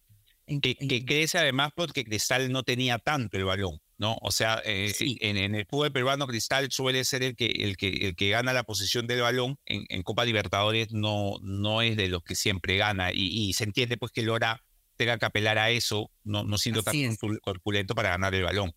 [0.60, 4.16] que, crece además porque Cristal no tenía tanto el balón, ¿no?
[4.20, 8.16] O sea, eh, en, el fútbol peruano Cristal suele ser el que, el que, el
[8.16, 9.58] que gana la posición del balón.
[9.66, 14.10] En, Copa Libertadores no, no es de los que siempre gana y, se entiende pues
[14.10, 14.64] que Lora
[15.00, 16.94] tenga que apelar a eso, no, no siendo tan
[17.42, 18.74] corpulento para ganar el balón.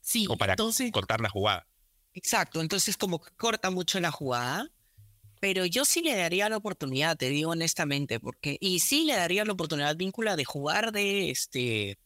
[0.00, 0.56] Sí, o para
[0.92, 1.66] cortar la jugada.
[2.12, 4.70] Exacto, entonces como que corta mucho la jugada
[5.40, 9.44] pero yo sí le daría la oportunidad, te digo honestamente, porque y sí le daría
[9.44, 11.98] la oportunidad víncula de jugar de este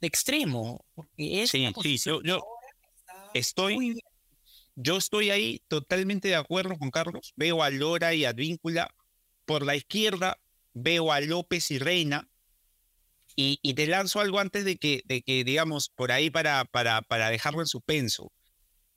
[0.00, 2.42] de extremo, porque sí, sí, yo,
[3.32, 4.02] estoy
[4.74, 7.32] yo estoy ahí totalmente de acuerdo con Carlos.
[7.36, 8.92] Veo a Lora y a Víncula
[9.46, 10.38] por la izquierda,
[10.72, 12.28] veo a López y Reina.
[13.36, 17.02] Y, y, te lanzo algo antes de que, de que digamos, por ahí para, para,
[17.02, 18.30] para dejarlo en suspenso.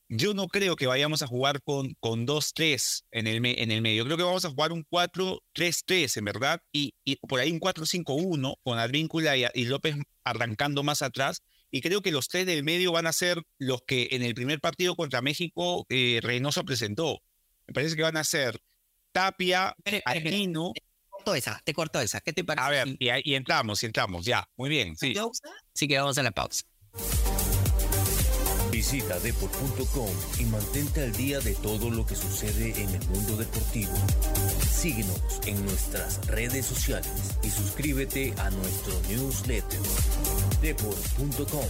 [0.10, 4.06] Yo no creo que vayamos a jugar con, con 2-3 en el, en el medio.
[4.06, 8.56] Creo que vamos a jugar un 4-3-3, en verdad, y, y, por ahí un 4-5-1
[8.63, 11.43] con Advíncula y, y, López arrancando más atrás.
[11.71, 14.62] Y creo que los tres del medio van a ser los que en el primer
[14.62, 17.19] partido contra México eh, Reynoso presentó.
[17.67, 18.62] Me parece que van a ser
[19.12, 20.71] Tapia, Aquino.
[21.27, 22.21] Corto esa, te corto esa.
[22.21, 22.65] ¿Qué te parece?
[22.65, 24.95] A ver, y, y entramos, y entramos, ya, muy bien.
[24.95, 25.13] Sí.
[25.73, 26.63] Sí, que vamos a la pausa.
[28.71, 30.09] Visita deport.com
[30.39, 33.91] y mantente al día de todo lo que sucede en el mundo deportivo.
[34.71, 39.81] Síguenos en nuestras redes sociales y suscríbete a nuestro newsletter
[40.61, 41.67] deport.com.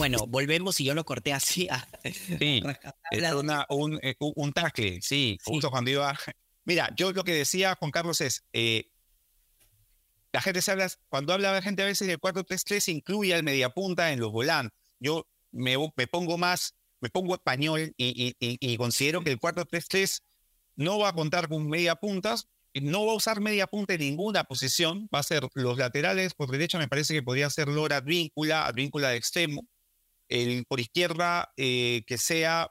[0.00, 1.68] Bueno, volvemos y yo lo corté así.
[2.02, 2.62] sí,
[3.36, 6.18] una, un, eh, un, tackle, sí, justo cuando iba.
[6.64, 8.90] Mira, yo lo que decía Juan Carlos es, eh,
[10.32, 14.10] la gente se habla, cuando habla la gente a veces del 4-3-3 incluye al mediapunta
[14.10, 14.72] en los volantes.
[15.00, 20.22] Yo me, me, pongo más, me pongo español y, y, y considero que el 4-3-3
[20.76, 24.44] no va a contar con media puntas, no va a usar media punta en ninguna
[24.44, 28.64] posición, va a ser los laterales por derecha, me parece que podría ser Lora Advíncula,
[28.64, 29.68] Advíncula de extremo,
[30.30, 32.70] el por izquierda eh, que sea,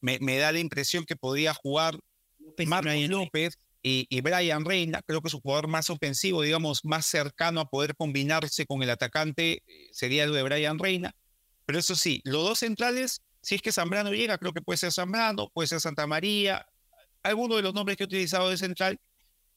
[0.00, 1.98] me, da la impresión que podría jugar
[2.66, 7.06] Marcos López y, y, Brian Reina, creo que es un jugador más ofensivo, digamos, más
[7.06, 11.14] cercano a poder combinarse con el atacante, eh, sería el de Brian Reina,
[11.66, 14.92] pero eso sí, los dos centrales, si es que Zambrano llega, creo que puede ser
[14.92, 16.66] Zambrano, puede ser Santa María,
[17.22, 18.98] alguno de los nombres que he utilizado de central,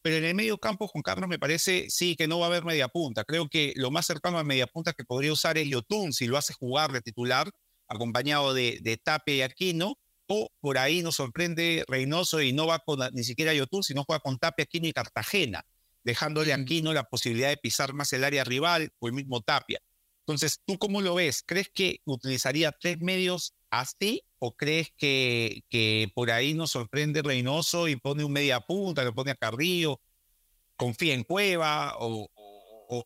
[0.06, 2.64] pero en el medio campo, Juan Carlos, me parece sí que no va a haber
[2.64, 3.24] media punta.
[3.24, 6.38] Creo que lo más cercano a media punta que podría usar es Yotun, si lo
[6.38, 7.50] hace jugar de titular,
[7.88, 12.78] acompañado de, de Tape y Aquino, o por ahí nos sorprende Reynoso y no va
[12.78, 15.66] con ni siquiera Yotun, sino juega con Tape, Aquino y Cartagena,
[16.04, 19.80] dejándole a Aquino la posibilidad de pisar más el área rival o el mismo Tapia.
[20.28, 21.42] Entonces, ¿tú cómo lo ves?
[21.44, 27.88] ¿Crees que utilizaría tres medios así o crees que, que por ahí nos sorprende Reynoso
[27.88, 30.02] y pone un media punta, lo pone a Carrillo,
[30.76, 32.30] confía en Cueva o,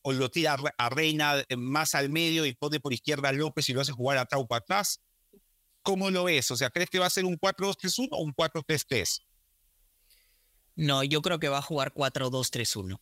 [0.01, 3.73] o, lo tira a Reina más al medio y pone por izquierda a López y
[3.73, 5.01] lo hace jugar a Traupa atrás?
[5.81, 6.51] ¿Cómo lo ves?
[6.51, 9.21] O sea, ¿crees que va a ser un 4-2-3-1 o un 4-3-3?
[10.75, 12.99] No, yo creo que va a jugar 4-2-3-1.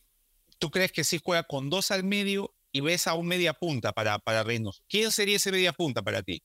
[0.58, 3.92] ¿Tú crees que sí juega con dos al medio y ves a un media punta
[3.92, 4.82] para, para Reynoso.
[4.88, 6.42] ¿Quién sería ese media punta para ti?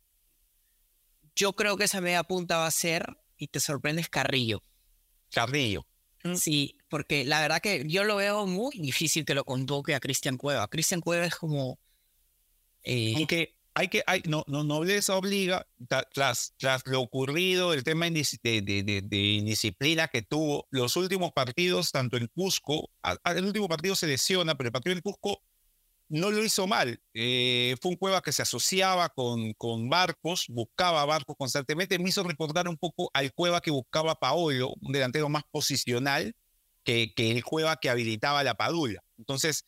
[1.36, 4.64] Yo creo que esa media punta va a ser, y te sorprendes, Carrillo.
[5.32, 5.86] Carrillo.
[6.24, 6.36] Mm.
[6.36, 10.38] Sí, porque la verdad que yo lo veo muy difícil que lo convoque a Cristian
[10.38, 10.68] Cueva.
[10.68, 11.80] Cristian Cueva es como...
[12.84, 15.66] Eh, Aunque hay que, hay, no, no, nobleza obliga,
[16.12, 21.92] tras, tras lo ocurrido, el tema de, de, de, indisciplina que tuvo, los últimos partidos,
[21.92, 22.92] tanto en Cusco,
[23.26, 25.42] el último partido se lesiona, pero el partido en Cusco
[26.10, 27.02] no lo hizo mal.
[27.14, 32.00] Eh, fue un Cueva que se asociaba con, con Barcos, buscaba Barcos constantemente.
[32.00, 36.34] Me hizo recordar un poco al Cueva que buscaba Paolo, un delantero más posicional
[36.84, 39.02] que, que el Cueva que habilitaba la Padula.
[39.18, 39.66] Entonces,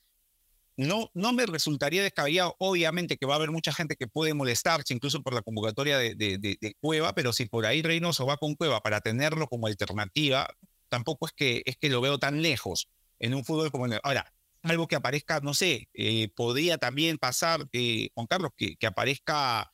[0.77, 2.55] no, no me resultaría descabellado.
[2.59, 6.15] Obviamente que va a haber mucha gente que puede molestarse, incluso por la convocatoria de,
[6.15, 10.47] de, Cueva, pero si por ahí Reynoso va con Cueva para tenerlo como alternativa,
[10.89, 13.99] tampoco es que, es que lo veo tan lejos en un fútbol como el.
[14.03, 14.31] Ahora,
[14.69, 19.71] algo que aparezca, no sé, eh, podría también pasar, eh, Juan Carlos, que, que, aparezca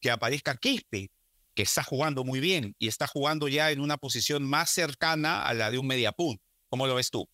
[0.00, 1.10] que aparezca Quispe,
[1.54, 5.54] que está jugando muy bien y está jugando ya en una posición más cercana a
[5.54, 6.42] la de un mediapunto.
[6.68, 7.28] ¿Cómo lo ves tú?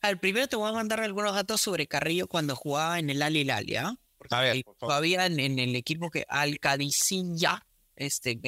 [0.00, 3.36] Al primero te voy a mandar algunos datos sobre Carrillo cuando jugaba en el Al
[3.36, 3.94] Hilal, ¿ya?
[4.30, 6.58] a ver, todavía en, en, el equipo que Al
[7.34, 8.40] ya, este,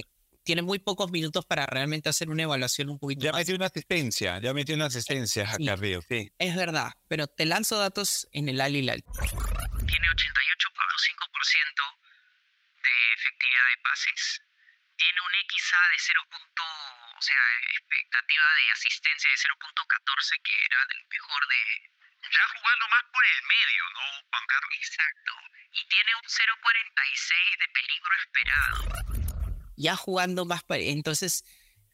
[0.48, 4.40] tiene muy pocos minutos para realmente hacer una evaluación un poquito Ya metió una asistencia,
[4.40, 6.32] ya metió una asistencia a Carrillo, sí.
[6.38, 9.04] Es verdad, pero te lanzo datos en el Alilal.
[9.04, 10.16] Tiene 88,5%
[12.80, 14.40] de efectividad de pases.
[14.96, 16.16] Tiene un XA de 0.
[16.32, 21.60] o sea, expectativa de asistencia de 0.14, que era el mejor de...
[22.24, 24.72] Ya jugando más por el medio, ¿no, Juan Carlos?
[24.80, 25.32] Exacto.
[25.76, 29.27] Y tiene un 0.46 de peligro esperado
[29.78, 30.62] ya jugando más.
[30.68, 31.44] Entonces,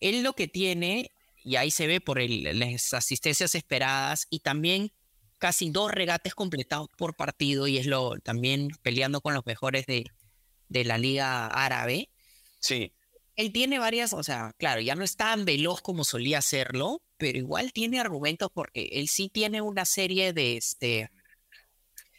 [0.01, 1.11] él lo que tiene,
[1.45, 4.93] y ahí se ve por las asistencias esperadas y también
[5.39, 10.07] casi dos regates completados por partido, y es lo también peleando con los mejores de,
[10.69, 12.11] de la Liga Árabe.
[12.61, 12.93] Sí.
[13.37, 17.37] Él tiene varias, o sea, claro, ya no es tan veloz como solía serlo, pero
[17.37, 21.11] igual tiene argumentos porque él sí tiene una serie de este,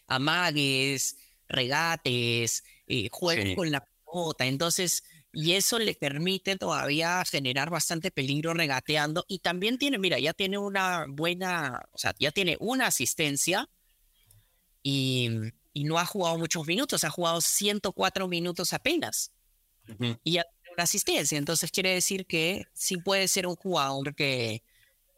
[0.08, 1.16] amagues,
[1.48, 4.46] regates, eh, juegos con la pelota.
[4.46, 5.04] Entonces,
[5.36, 10.58] y eso le permite todavía generar bastante peligro regateando y también tiene, mira, ya tiene
[10.58, 13.70] una buena, o sea, ya tiene una asistencia
[14.82, 15.30] y,
[15.74, 19.34] y no ha jugado muchos minutos, ha jugado 104 minutos apenas
[20.24, 24.64] y ya tiene una asistencia, entonces quiere decir que sí puede ser un jugador que,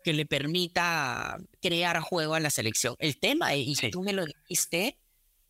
[0.04, 2.96] que le permita crear juego a la selección.
[2.98, 4.98] El tema, y tú me lo dijiste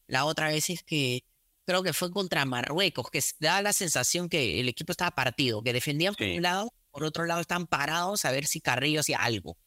[0.07, 1.23] la otra vez, es que
[1.67, 5.73] creo que fue contra Marruecos, que da la sensación que el equipo estaba partido, que
[5.73, 9.57] defendían por un lado, por otro lado están parados a ver si Carrillo hacía algo.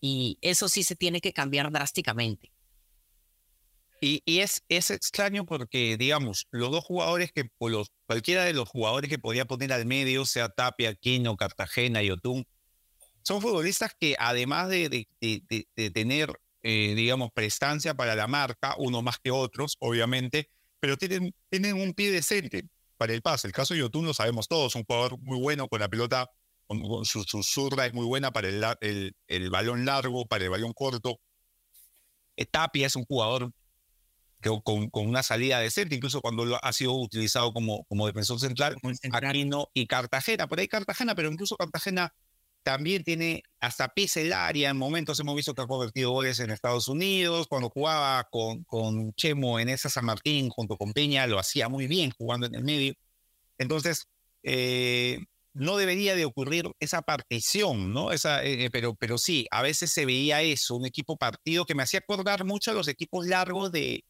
[0.00, 2.50] Y eso sí se tiene que cambiar drásticamente.
[4.00, 9.10] Y, es, es extraño porque, digamos, los dos jugadores que, los, cualquiera de los jugadores
[9.10, 12.46] que podía poner al medio, sea Tapia, Aquino, Cartagena y Otún,
[13.22, 14.88] son futbolistas que además de,
[15.20, 20.48] de, tener, eh, digamos, prestancia para la marca, uno más que otros, obviamente,
[20.80, 23.46] pero tienen, tienen un pie decente para el pase.
[23.46, 26.30] El caso de Yotun lo sabemos todos, un jugador muy bueno con la pelota,
[26.66, 30.50] con, su, su, zurda es muy buena para el, el, el, balón largo, para el
[30.50, 31.20] balón corto.
[32.50, 33.52] Tapia es un jugador
[34.40, 38.38] que, con, con, una salida decente, incluso cuando lo, ha sido utilizado como, como defensor
[38.38, 38.76] central,
[39.12, 40.46] Aquino y Cartagena.
[40.48, 42.14] Por ahí Cartagena, pero incluso Cartagena
[42.68, 44.68] también tiene hasta pisa el área.
[44.68, 47.46] En momentos hemos visto que ha convertido goles en Estados Unidos.
[47.46, 51.86] Cuando jugaba con, con Chemo en esa San Martín junto con Peña, lo hacía muy
[51.86, 52.92] bien jugando en el medio.
[53.56, 54.06] Entonces,
[54.42, 55.18] eh,
[55.54, 58.12] no debería de ocurrir esa partición, ¿no?
[58.12, 61.74] Esa, eh, eh, pero, pero sí, a veces se veía eso, un equipo partido que
[61.74, 64.04] me hacía acordar mucho a los equipos largos de,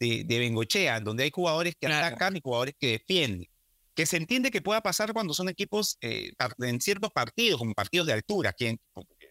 [0.00, 3.46] de, de Bengochea, donde hay jugadores que atacan y jugadores que defienden.
[3.94, 8.06] Que se entiende que pueda pasar cuando son equipos eh, en ciertos partidos, como partidos
[8.06, 8.78] de altura, que,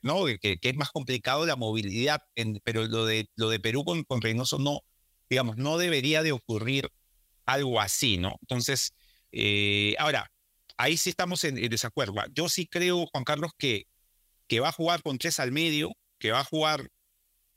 [0.03, 0.25] ¿no?
[0.25, 4.03] que, que es más complicado la movilidad, en, pero lo de, lo de Perú con,
[4.03, 4.81] con Reynoso no,
[5.29, 6.89] digamos, no debería de ocurrir
[7.45, 8.35] algo así, ¿no?
[8.41, 8.93] Entonces,
[9.31, 10.31] eh, ahora,
[10.77, 12.15] ahí sí estamos en, en, desacuerdo.
[12.33, 13.85] Yo sí creo, Juan Carlos, que,
[14.47, 16.89] que va a jugar con tres al medio, que va a jugar.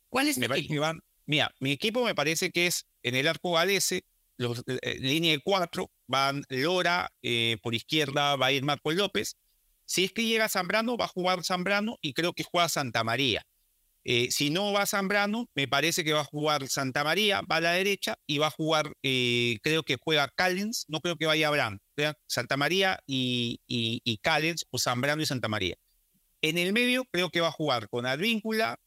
[0.08, 0.80] ¿Cuál es me el equipo?
[0.80, 4.04] Van, mira, mi equipo me parece que es en el arco galese,
[4.36, 9.36] los, eh, línea de cuatro, van Lora, eh, por izquierda va a ir Marco López.
[9.86, 13.44] Si es que llega Zambrano, va a jugar Zambrano y creo que juega Santa María.
[14.04, 17.60] Eh, si no va Zambrano, me parece que va a jugar Santa María, va a
[17.60, 21.48] la derecha y va a jugar, eh, creo que juega Callens, no creo que vaya
[21.48, 21.78] Abraham,
[22.26, 24.20] Santa María y, y, y,
[24.70, 25.76] o Zambrano y Santa María.
[26.42, 28.80] En el medio creo que va a jugar con Advíncula,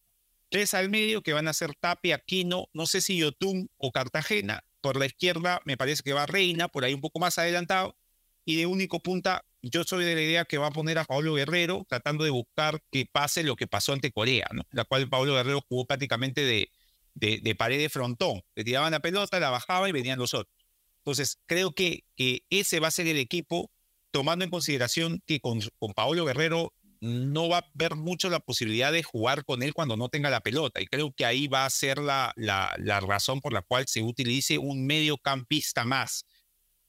[0.49, 4.63] tres al medio que van a ser Tapia, Aquino, no sé si Yotun o Cartagena.
[4.85, 7.97] Por la izquierda me parece que va Reina, por ahí un poco más adelantado.
[8.45, 11.33] Y de único punta, yo soy de la idea que va a poner a Pablo
[11.33, 15.65] Guerrero tratando de buscar que pase lo que pasó ante Corea, la cual Pablo Guerrero
[15.67, 16.69] jugó prácticamente de,
[17.15, 18.43] de, pared de frontón.
[18.53, 20.55] Le tiraban la pelota, la bajaba y venían los otros.
[20.97, 23.71] Entonces, creo que, que ese va a ser el equipo,
[24.11, 26.73] tomando en consideración que con, con Pablo Guerrero
[27.05, 30.41] no va a haber mucho la posibilidad de jugar con él cuando no tenga la
[30.41, 30.81] pelota.
[30.81, 34.01] Y creo que ahí va a ser la, la, la razón por la cual se
[34.01, 36.25] utilice un mediocampista más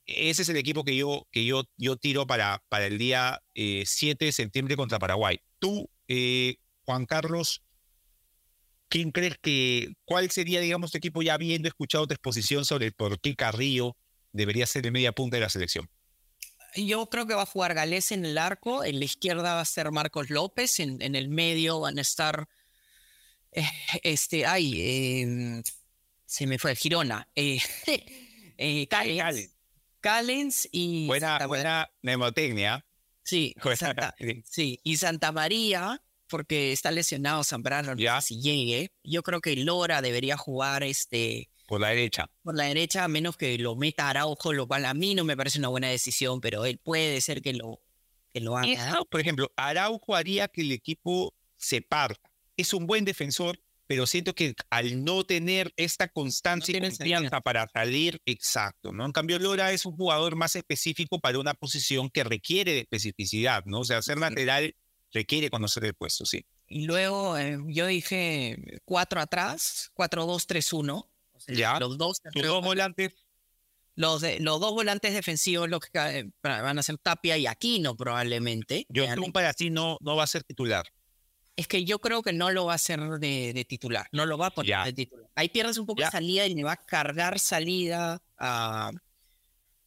[0.07, 3.83] ese es el equipo que yo, que yo, yo tiro para, para el día eh,
[3.87, 5.41] 7 de septiembre contra Paraguay.
[5.59, 7.63] Tú, eh, Juan Carlos,
[8.89, 13.21] ¿quién crees que, cuál sería, digamos, tu equipo ya habiendo escuchado tu exposición sobre por
[13.21, 13.97] qué Carrillo
[14.33, 15.89] debería ser el media punta de la selección?
[16.77, 19.65] Yo creo que va a jugar Galés en el arco, en la izquierda va a
[19.65, 22.49] ser Marcos López, en, en el medio van a estar,
[23.53, 23.65] eh,
[24.03, 25.63] este, ay, eh,
[26.27, 27.59] se me fue, Girona, eh,
[28.91, 29.21] Cali,
[30.01, 30.69] Callens.
[30.71, 31.07] Y...
[31.07, 32.87] Buena, Santa buena mnemotecnia.
[33.23, 38.93] Sí, Santa, sí, y Santa María, porque está lesionado Zambrano, no sé si llegue.
[39.03, 41.51] Yo creo que Lora debería jugar este...
[41.67, 42.31] Por la derecha.
[42.43, 45.37] Por la derecha, a menos que lo meta Araujo, lo cual a mí no me
[45.37, 47.81] parece una buena decisión, pero él puede ser que lo,
[48.33, 49.01] que lo haga.
[49.11, 52.31] Por ejemplo, Araujo haría que el equipo se parta.
[52.57, 57.41] Es un buen defensor, pero siento que al no tener esta constancia no y confianza
[57.41, 59.05] para salir, exacto, ¿no?
[59.05, 63.65] En cambio, Lora es un jugador más específico para una posición que requiere de especificidad,
[63.67, 63.81] ¿no?
[63.81, 64.75] O sea, ser lateral
[65.13, 66.47] requiere conocer el puesto, sí.
[66.69, 71.09] Y luego eh, yo dije 4 atrás, 4-2-3-1
[71.49, 71.79] ya.
[71.79, 73.13] Los dos, Los dos volantes.
[73.95, 77.97] Los, de, los dos volantes defensivos los que eh, van a ser Tapia y Aquino
[77.97, 78.85] probablemente.
[78.91, 80.87] Yo un para ti no, no va a ser titular.
[81.57, 84.37] Es que yo creo que no lo va a hacer de, de titular, no lo
[84.37, 84.85] va a poner ya.
[84.85, 85.27] de titular.
[85.35, 88.91] Ahí pierdes un poco de salida y le va a cargar salida a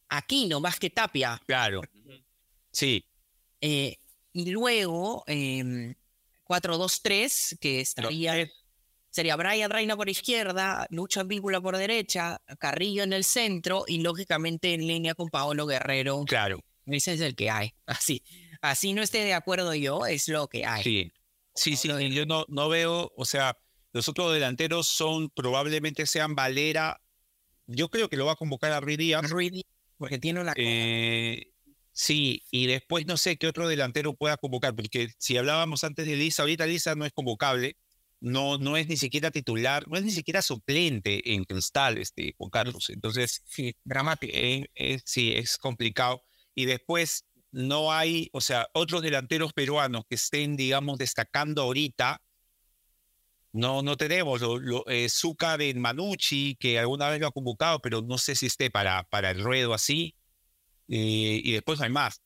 [0.08, 1.40] Aquino más que Tapia.
[1.46, 1.82] Claro.
[2.72, 3.04] Sí.
[3.60, 3.96] Eh,
[4.32, 5.94] y luego eh,
[6.46, 8.50] 4-2-3, que estaría.
[9.10, 14.74] Sería Brian Reina por izquierda, Lucho Víncula por derecha, Carrillo en el centro y lógicamente
[14.74, 16.24] en línea con Paolo Guerrero.
[16.24, 16.64] Claro.
[16.86, 17.74] Ese es el que hay.
[17.86, 18.22] Así,
[18.62, 20.82] así no esté de acuerdo yo, es lo que hay.
[20.82, 21.12] Sí.
[21.54, 23.58] Sí, sí, yo no, no veo, o sea,
[23.92, 27.00] los otros delanteros son, probablemente sean Valera,
[27.66, 29.20] yo creo que lo va a convocar a Ruidía.
[29.20, 29.64] Ruidía,
[29.98, 30.52] porque tiene una...
[30.56, 31.52] Eh,
[31.92, 36.16] sí, y después no sé qué otro delantero pueda convocar, porque si hablábamos antes de
[36.16, 37.76] Lisa, ahorita Lisa no es convocable,
[38.20, 42.50] no, no es ni siquiera titular, no es ni siquiera suplente en Cristal, este, Juan
[42.50, 43.42] Carlos, entonces...
[43.46, 44.32] Sí, dramático.
[44.36, 46.22] Eh, eh, sí, es complicado.
[46.54, 52.22] Y después no hay, o sea, otros delanteros peruanos que estén, digamos, destacando ahorita.
[53.52, 54.40] No, no tenemos.
[54.40, 58.34] Lo, lo, eh, Zúcar en Manucci, que alguna vez lo ha convocado, pero no sé
[58.34, 60.14] si esté para, para el ruedo así.
[60.88, 62.22] Eh, y después no hay más.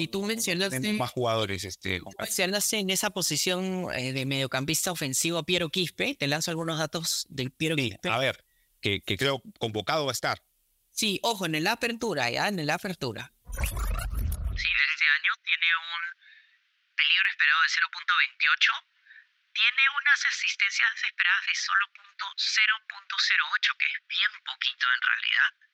[0.00, 1.64] Y tú mencionaste más jugadores.
[1.64, 6.14] Este, mencionaste en esa posición eh, de mediocampista ofensivo a Piero Quispe.
[6.14, 8.08] Te lanzo algunos datos del Piero sí, Quispe.
[8.08, 8.42] A ver,
[8.80, 10.42] que, que creo convocado va a estar.
[10.90, 13.32] Sí, ojo, en la apertura, ya, en la apertura.
[13.52, 16.02] Sí, de este año tiene un
[16.96, 18.72] peligro esperado de 0.28.
[19.52, 21.84] Tiene unas asistencias esperadas de solo
[22.40, 25.69] .0.08, que es bien poquito en realidad.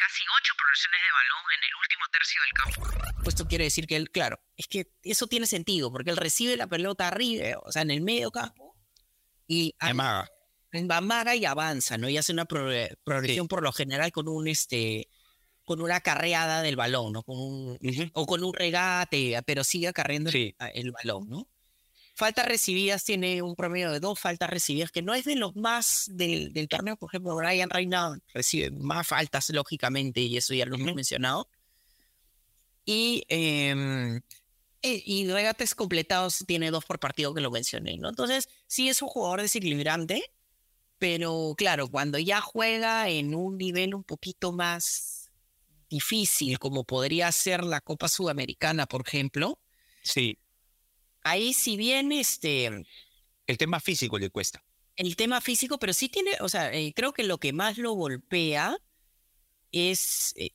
[0.00, 3.20] Casi ocho progresiones de balón en el último tercio del campo.
[3.22, 6.56] Pues esto quiere decir que él, claro, es que eso tiene sentido, porque él recibe
[6.56, 8.74] la pelota arriba, o sea, en el medio campo,
[9.46, 10.28] y Amaga.
[10.90, 12.08] amaga y avanza, ¿no?
[12.08, 15.08] Y hace una progre- progresión por lo general con un, este,
[15.64, 17.22] con una carreada del balón, ¿no?
[17.22, 18.10] Con un, Ujú.
[18.14, 20.54] o con un regate, pero sigue acarreando Sí.
[20.74, 21.48] el, balón, ¿no?
[22.20, 26.04] Faltas recibidas tiene un promedio de dos faltas recibidas, que no es de los más
[26.12, 26.98] del, del torneo.
[26.98, 31.48] Por ejemplo, Brian Reina recibe más faltas, lógicamente, y eso ya lo hemos mencionado.
[32.84, 34.16] Y, em,
[34.82, 38.10] eh, y regates completados tiene dos por partido que lo mencioné, ¿no?
[38.10, 40.22] Entonces, sí es un jugador desequilibrante,
[40.98, 45.30] pero claro, cuando ya juega en un nivel un poquito más
[45.88, 49.58] difícil, como podría ser la Copa Sudamericana, por ejemplo,
[50.02, 50.38] Sí.
[51.22, 52.66] Ahí si bien este,
[53.46, 54.62] El tema físico le cuesta.
[54.96, 57.92] el tema físico, pero sí tiene, o sea, eh, creo que lo que más lo
[57.92, 58.76] golpea
[59.72, 60.50] es, eh,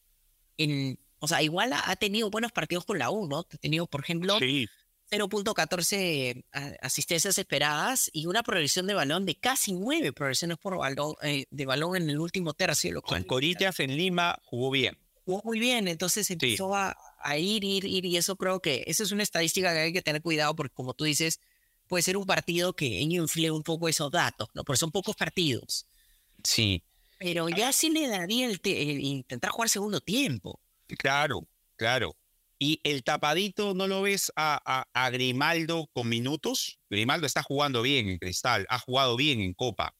[0.57, 3.39] en, o sea, igual ha, ha tenido buenos partidos con la U, ¿no?
[3.39, 4.67] Ha tenido, por ejemplo, Sí.
[5.11, 11.13] 0.14 a- asistencias esperadas y una progresión de balón de casi nueve progresiones por balón,
[11.21, 14.97] eh, de balón en el último tercio, lo Con Corinthians en Lima jugó bien.
[15.25, 16.95] jugó muy bien, entonces empezó a,
[17.27, 20.01] a ir, ir, ir, y eso creo que esa es una estadística que hay que
[20.01, 21.39] tener cuidado porque como tú dices,
[21.87, 24.63] puede ser un partido que infle un poco esos datos, ¿no?
[24.63, 25.85] Porque son pocos partidos,
[26.43, 26.83] Sí.
[27.19, 30.59] pero ya sí le daría el, te- el intentar jugar segundo tiempo.
[30.99, 32.15] Claro, claro.
[32.57, 36.79] ¿Y el tapadito no lo ves a, a- a Grimaldo con minutos?
[36.89, 39.93] Grimaldo está jugando bien en Cristal, ha jugado bien en Copa.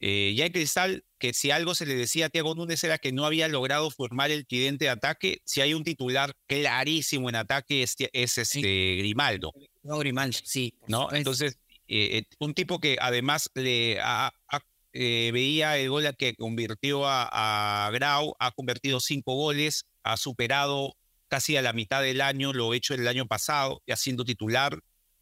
[0.00, 3.12] Eh, ya en Cristal, que si algo se le decía a Thiago Núñez era que
[3.12, 7.82] no había logrado formar el tridente de ataque, si hay un titular clarísimo en ataque
[7.82, 9.52] es, es este Grimaldo.
[9.82, 10.74] No, Grimaldo, sí.
[10.88, 11.10] ¿no?
[11.12, 14.60] Entonces, eh, eh, un tipo que además le ha- ha-
[14.92, 20.96] eh, veía el gol que convirtió a, a Grau, ha convertido cinco goles, ha superado
[21.28, 24.78] casi a la mitad del año lo hecho el año pasado, ya siendo titular.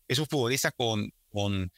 [0.08, 1.72] Es un futbolista con, con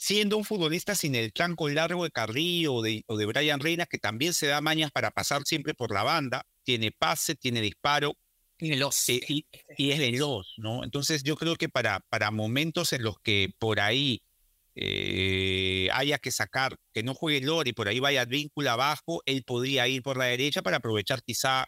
[0.00, 3.84] siendo un futbolista sin el tranco largo de Carrillo o de, o de Brian Reina,
[3.86, 8.14] que también se da mañas para pasar siempre por la banda, tiene pase, tiene disparo,
[8.58, 9.08] Y veloz.
[9.08, 9.46] eh, y,
[9.76, 10.84] y es veloz, ¿no?
[10.84, 14.22] Entonces yo creo que para, para momentos en los que por ahí
[14.76, 19.88] eh, haya que sacar, que no juegue Lori, por ahí vaya vínculo abajo, él podría
[19.88, 21.66] ir por la derecha para aprovechar quizá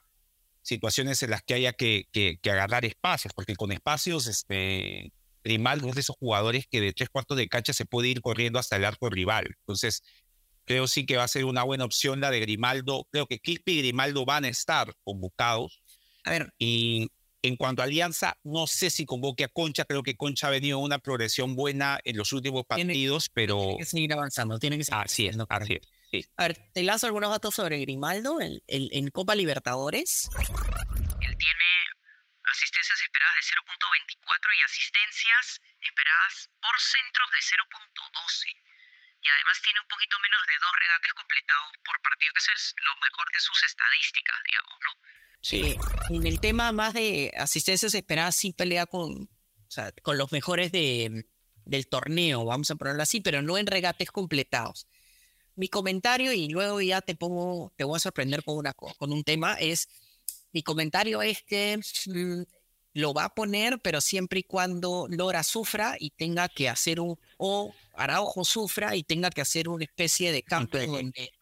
[0.63, 5.13] situaciones en las que haya que, que- que agarrar espacios, porque con espacios, este,
[5.45, 8.59] Grimaldo es de esos jugadores que de tres cuartos de cancha se puede ir corriendo
[8.59, 9.47] hasta el arco rival.
[9.61, 10.03] Entonces,
[10.65, 13.07] creo sí que va a ser una buena opción la de Grimaldo.
[13.11, 15.81] Creo que Quispe y Grimaldo van a estar convocados.
[16.25, 17.09] A ver, Y
[17.43, 19.87] en cuanto a Alianza, no sé si convoque a Concha.
[19.87, 23.79] Creo que Concha ha venido una progresión buena en los últimos Tiene- partidos, pero tiene
[23.79, 25.79] que seguir avanzando, tiene que seguir así es, así
[26.13, 26.29] es.
[26.37, 30.29] A ver, te lanzo algunos datos sobre Grimaldo en, en- en Copa Libertadores.
[30.39, 30.47] Él
[31.39, 31.65] tiene
[32.45, 38.57] asistencias esperadas de 0.24 y asistencias esperadas por centros de 0.12.
[39.23, 42.75] Y además tiene un poquito menos de dos regates completados por partido, que eso es
[42.81, 44.93] lo mejor de sus estadísticas, digamos, ¿no?
[45.53, 45.77] Eh,
[46.09, 50.73] en el tema más de asistencias esperadas, sí pelea con, o sea, con los mejores
[50.73, 51.27] de,
[51.65, 54.87] del torneo, vamos a ponerlo así, pero no en regates completados.
[55.57, 59.13] Mi comentario, y luego ya te pongo, te voy a sorprender con, una, co- con
[59.13, 59.89] un tema, es,
[60.53, 62.43] mi comentario es que mm,
[62.95, 67.19] lo va a poner, pero siempre y cuando Lora sufra y tenga que hacer un,
[67.37, 70.87] o Araujo sufra y tenga que hacer una especie de campo Ok.
[70.87, 71.33] donde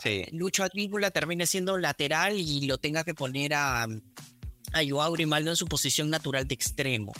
[0.00, 0.24] Sí.
[0.30, 5.56] Lucho Advíncula termine siendo lateral y lo tenga que poner a, a Joao Grimaldo en
[5.56, 7.12] su posición natural de extremo.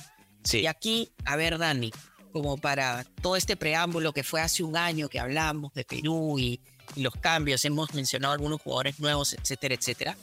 [0.44, 0.60] Sí.
[0.60, 1.90] Y aquí, a ver, Dani,
[2.32, 6.60] como para todo este preámbulo que fue hace un año que hablamos de Perú y,
[6.94, 10.16] y los cambios, hemos mencionado algunos jugadores nuevos, etcétera, etcétera.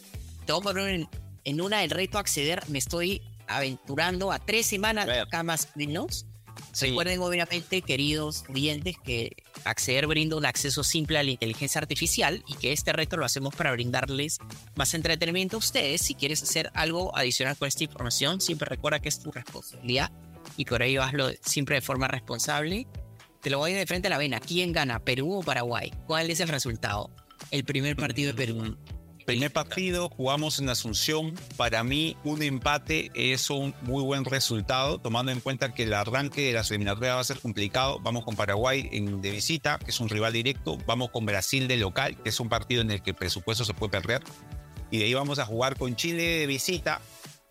[0.48, 1.08] Voy a poner
[1.44, 5.08] en, una del reto acceder, me estoy aventurando a tres semanas
[5.44, 6.26] más o menos.
[6.72, 6.88] Sí.
[6.88, 9.36] Recuerden, obviamente, queridos oyentes, que
[9.66, 13.56] Acceder brinda un acceso simple a la inteligencia artificial y que este reto lo hacemos
[13.56, 14.38] para brindarles
[14.76, 16.02] más entretenimiento a ustedes.
[16.02, 20.12] Si quieres hacer algo adicional con esta información, siempre recuerda que es tu responsabilidad
[20.56, 22.86] y por ello hazlo siempre de forma responsable.
[23.42, 24.40] Te lo voy de frente a la vena.
[24.40, 25.92] ¿Quién gana, Perú o Paraguay?
[26.06, 27.10] ¿Cuál es el resultado?
[27.50, 28.78] El primer partido de Perú.
[29.26, 31.34] Primer partido, jugamos en Asunción.
[31.58, 36.42] Para mí, un empate es un muy buen resultado, tomando en cuenta que el arranque
[36.42, 38.00] de la eliminatorias va a ser complicado.
[38.02, 40.78] Vamos con Paraguay en, de visita, que es un rival directo.
[40.86, 43.74] Vamos con Brasil de local, que es un partido en el que el presupuesto se
[43.74, 44.22] puede perder.
[44.92, 47.02] Y de ahí vamos a jugar con Chile de visita.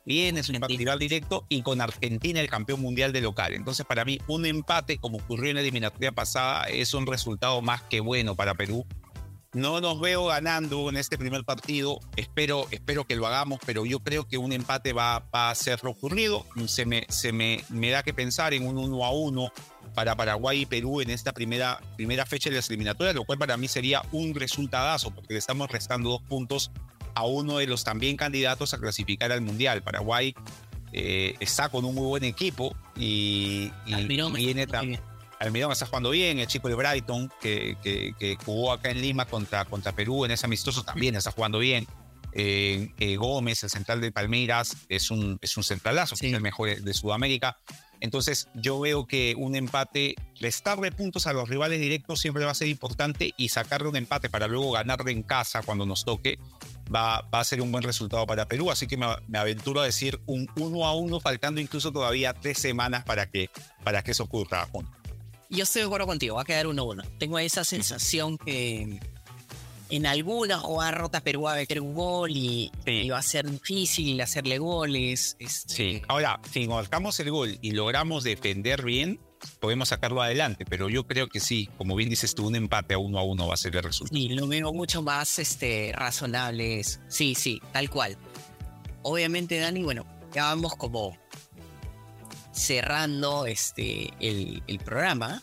[0.07, 1.45] Bien, es un rival directo.
[1.49, 3.53] Y con Argentina, el campeón mundial de local.
[3.53, 7.83] Entonces, para mí, un empate, como ocurrió en la eliminatoria pasada, es un resultado más
[7.83, 8.87] que bueno para Perú
[9.55, 12.01] no nos veo ganando en este primer partido.
[12.17, 15.81] Espero, espero que lo hagamos, pero yo creo que un empate va, va a ser
[15.85, 16.45] ocurrido.
[16.67, 19.53] Se, me, se me, me da que pensar en un 1 a 1
[19.95, 23.57] para Paraguay y Perú en esta primera, primera fecha de las eliminatorias, lo cual para
[23.57, 26.73] mí sería un resultadazo, porque le estamos restando dos puntos
[27.15, 29.83] a uno de los también candidatos a clasificar al Mundial.
[29.83, 30.35] Paraguay
[30.93, 35.01] eh, está con un muy buen equipo y, y viene también.
[35.41, 39.64] Almirón está jugando bien, el chico de Brighton, que, que, jugó acá en Lima contra,
[39.64, 41.87] contra Perú en ese amistoso, también está jugando bien.
[42.37, 46.80] Eh, eh, Gómez, el central de Palmeiras, es un, es un centralazo, es el mejor
[46.80, 47.59] de Sudamérica.
[48.01, 52.55] Entonces yo veo que un empate, restarle puntos a los rivales directos siempre va a
[52.55, 56.39] ser importante y sacarle un empate para luego ganarle en casa cuando nos toque
[56.95, 58.70] va, va a ser un buen resultado para Perú.
[58.70, 63.05] Así que me, aventuro a decir un 1 a 1, faltando incluso todavía tres semanas
[63.05, 63.49] para que,
[63.82, 64.68] para que eso ocurra.
[65.55, 67.03] Yo estoy de acuerdo contigo, va a quedar 1 a 1.
[67.19, 68.99] Tengo esa sensación que
[69.89, 72.73] en algunas rota Perú va a meter un gol y,
[73.09, 75.37] va a ser difícil hacerle goles.
[75.39, 79.21] Este sí, ahora, si marcamos el gol y logramos defender bien,
[79.61, 82.99] podemos sacarlo adelante, pero yo creo que sí, como bien dices tú, un empate a
[82.99, 84.19] uno a uno va a ser el resultado.
[84.19, 86.83] Sí, lo veo mucho más este, razonable.
[87.09, 88.17] Sí, sí, tal cual.
[89.03, 91.17] Obviamente, Dani, bueno, ya vamos como
[92.55, 95.43] cerrando este, el, el programa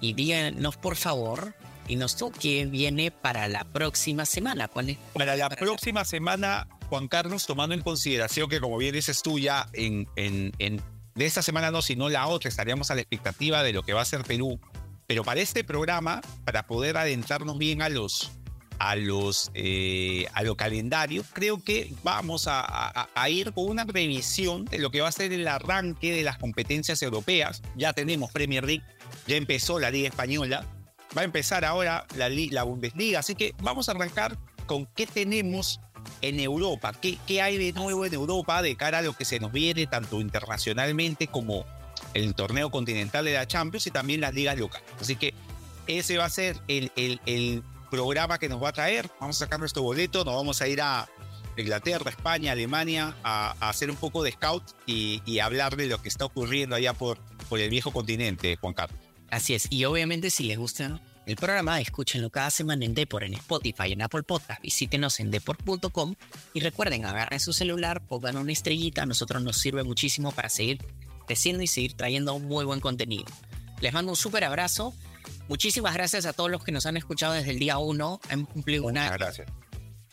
[0.00, 1.54] y díganos por favor
[1.88, 4.68] y nos toque viene para la próxima semana.
[4.68, 4.98] ¿Cuál es?
[5.14, 9.68] Para la próxima semana, Juan Carlos, tomando en consideración que, como bien dices tú, ya
[9.72, 10.80] en, en, en,
[11.14, 14.02] de esta semana no, sino la otra, estaríamos a la expectativa de lo que va
[14.02, 14.60] a ser Perú.
[15.06, 18.30] Pero para este programa, para poder adentrarnos bien a los
[18.82, 20.42] a los eh, a
[21.32, 25.46] creo que vamos a, ir con una revisión de lo que va a ser el
[25.46, 27.62] arranque de las competencias europeas.
[27.76, 28.82] Ya tenemos Premier League,
[29.28, 30.66] ya empezó la Liga Española,
[31.16, 35.80] va a empezar ahora la, la Bundesliga, así que vamos a arrancar con qué tenemos
[36.20, 39.38] en Europa, ¿Qué, qué hay de nuevo en Europa de cara a lo que se
[39.38, 41.64] nos viene tanto internacionalmente como
[42.14, 44.88] el torneo continental de la Champions y también las ligas locales.
[45.00, 45.34] Así que
[45.86, 47.62] ese va a ser el
[47.92, 49.10] programa que nos va a traer.
[49.20, 51.06] Vamos a sacar nuestro boleto, nos vamos a ir a
[51.58, 56.24] Inglaterra, España, Alemania a, hacer un poco de scout y, hablar de lo que está
[56.24, 57.18] ocurriendo allá por,
[57.50, 58.98] el viejo continente, Juan Carlos.
[59.30, 59.66] Así es.
[59.70, 64.00] Y obviamente si les gusta el programa, escúchenlo cada semana en Depor, en Spotify, en
[64.00, 64.62] Apple Podcast.
[64.62, 66.14] Visítenos en deport.com
[66.54, 69.04] y recuerden, agarren su celular, pongan una estrellita.
[69.04, 70.82] Nosotros nos sirve muchísimo para seguir
[71.26, 73.26] creciendo y seguir trayendo muy buen contenido.
[73.82, 74.94] Les mando un súper abrazo.
[75.48, 78.20] Muchísimas gracias a todos los que nos han escuchado desde el día 1.
[78.30, 79.10] Hemos cumplido una.
[79.10, 79.48] Gracias.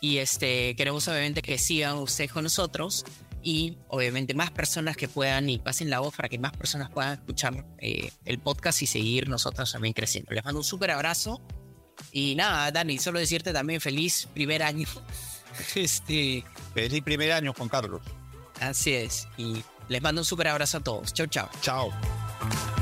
[0.02, 3.06] Y este, queremos obviamente que sigan ustedes con nosotros
[3.42, 7.14] y obviamente más personas que puedan y pasen la voz para que más personas puedan
[7.14, 10.32] escuchar eh, el podcast y seguir nosotros también creciendo.
[10.32, 11.42] Les mando un súper abrazo
[12.12, 14.88] y nada, Dani, solo decirte también feliz primer año.
[15.76, 16.44] este,
[16.74, 18.02] feliz primer año, Juan Carlos.
[18.60, 19.28] Así es.
[19.38, 21.14] Y les mando un súper abrazo a todos.
[21.14, 21.50] Chao, chao.
[21.62, 22.79] Chao.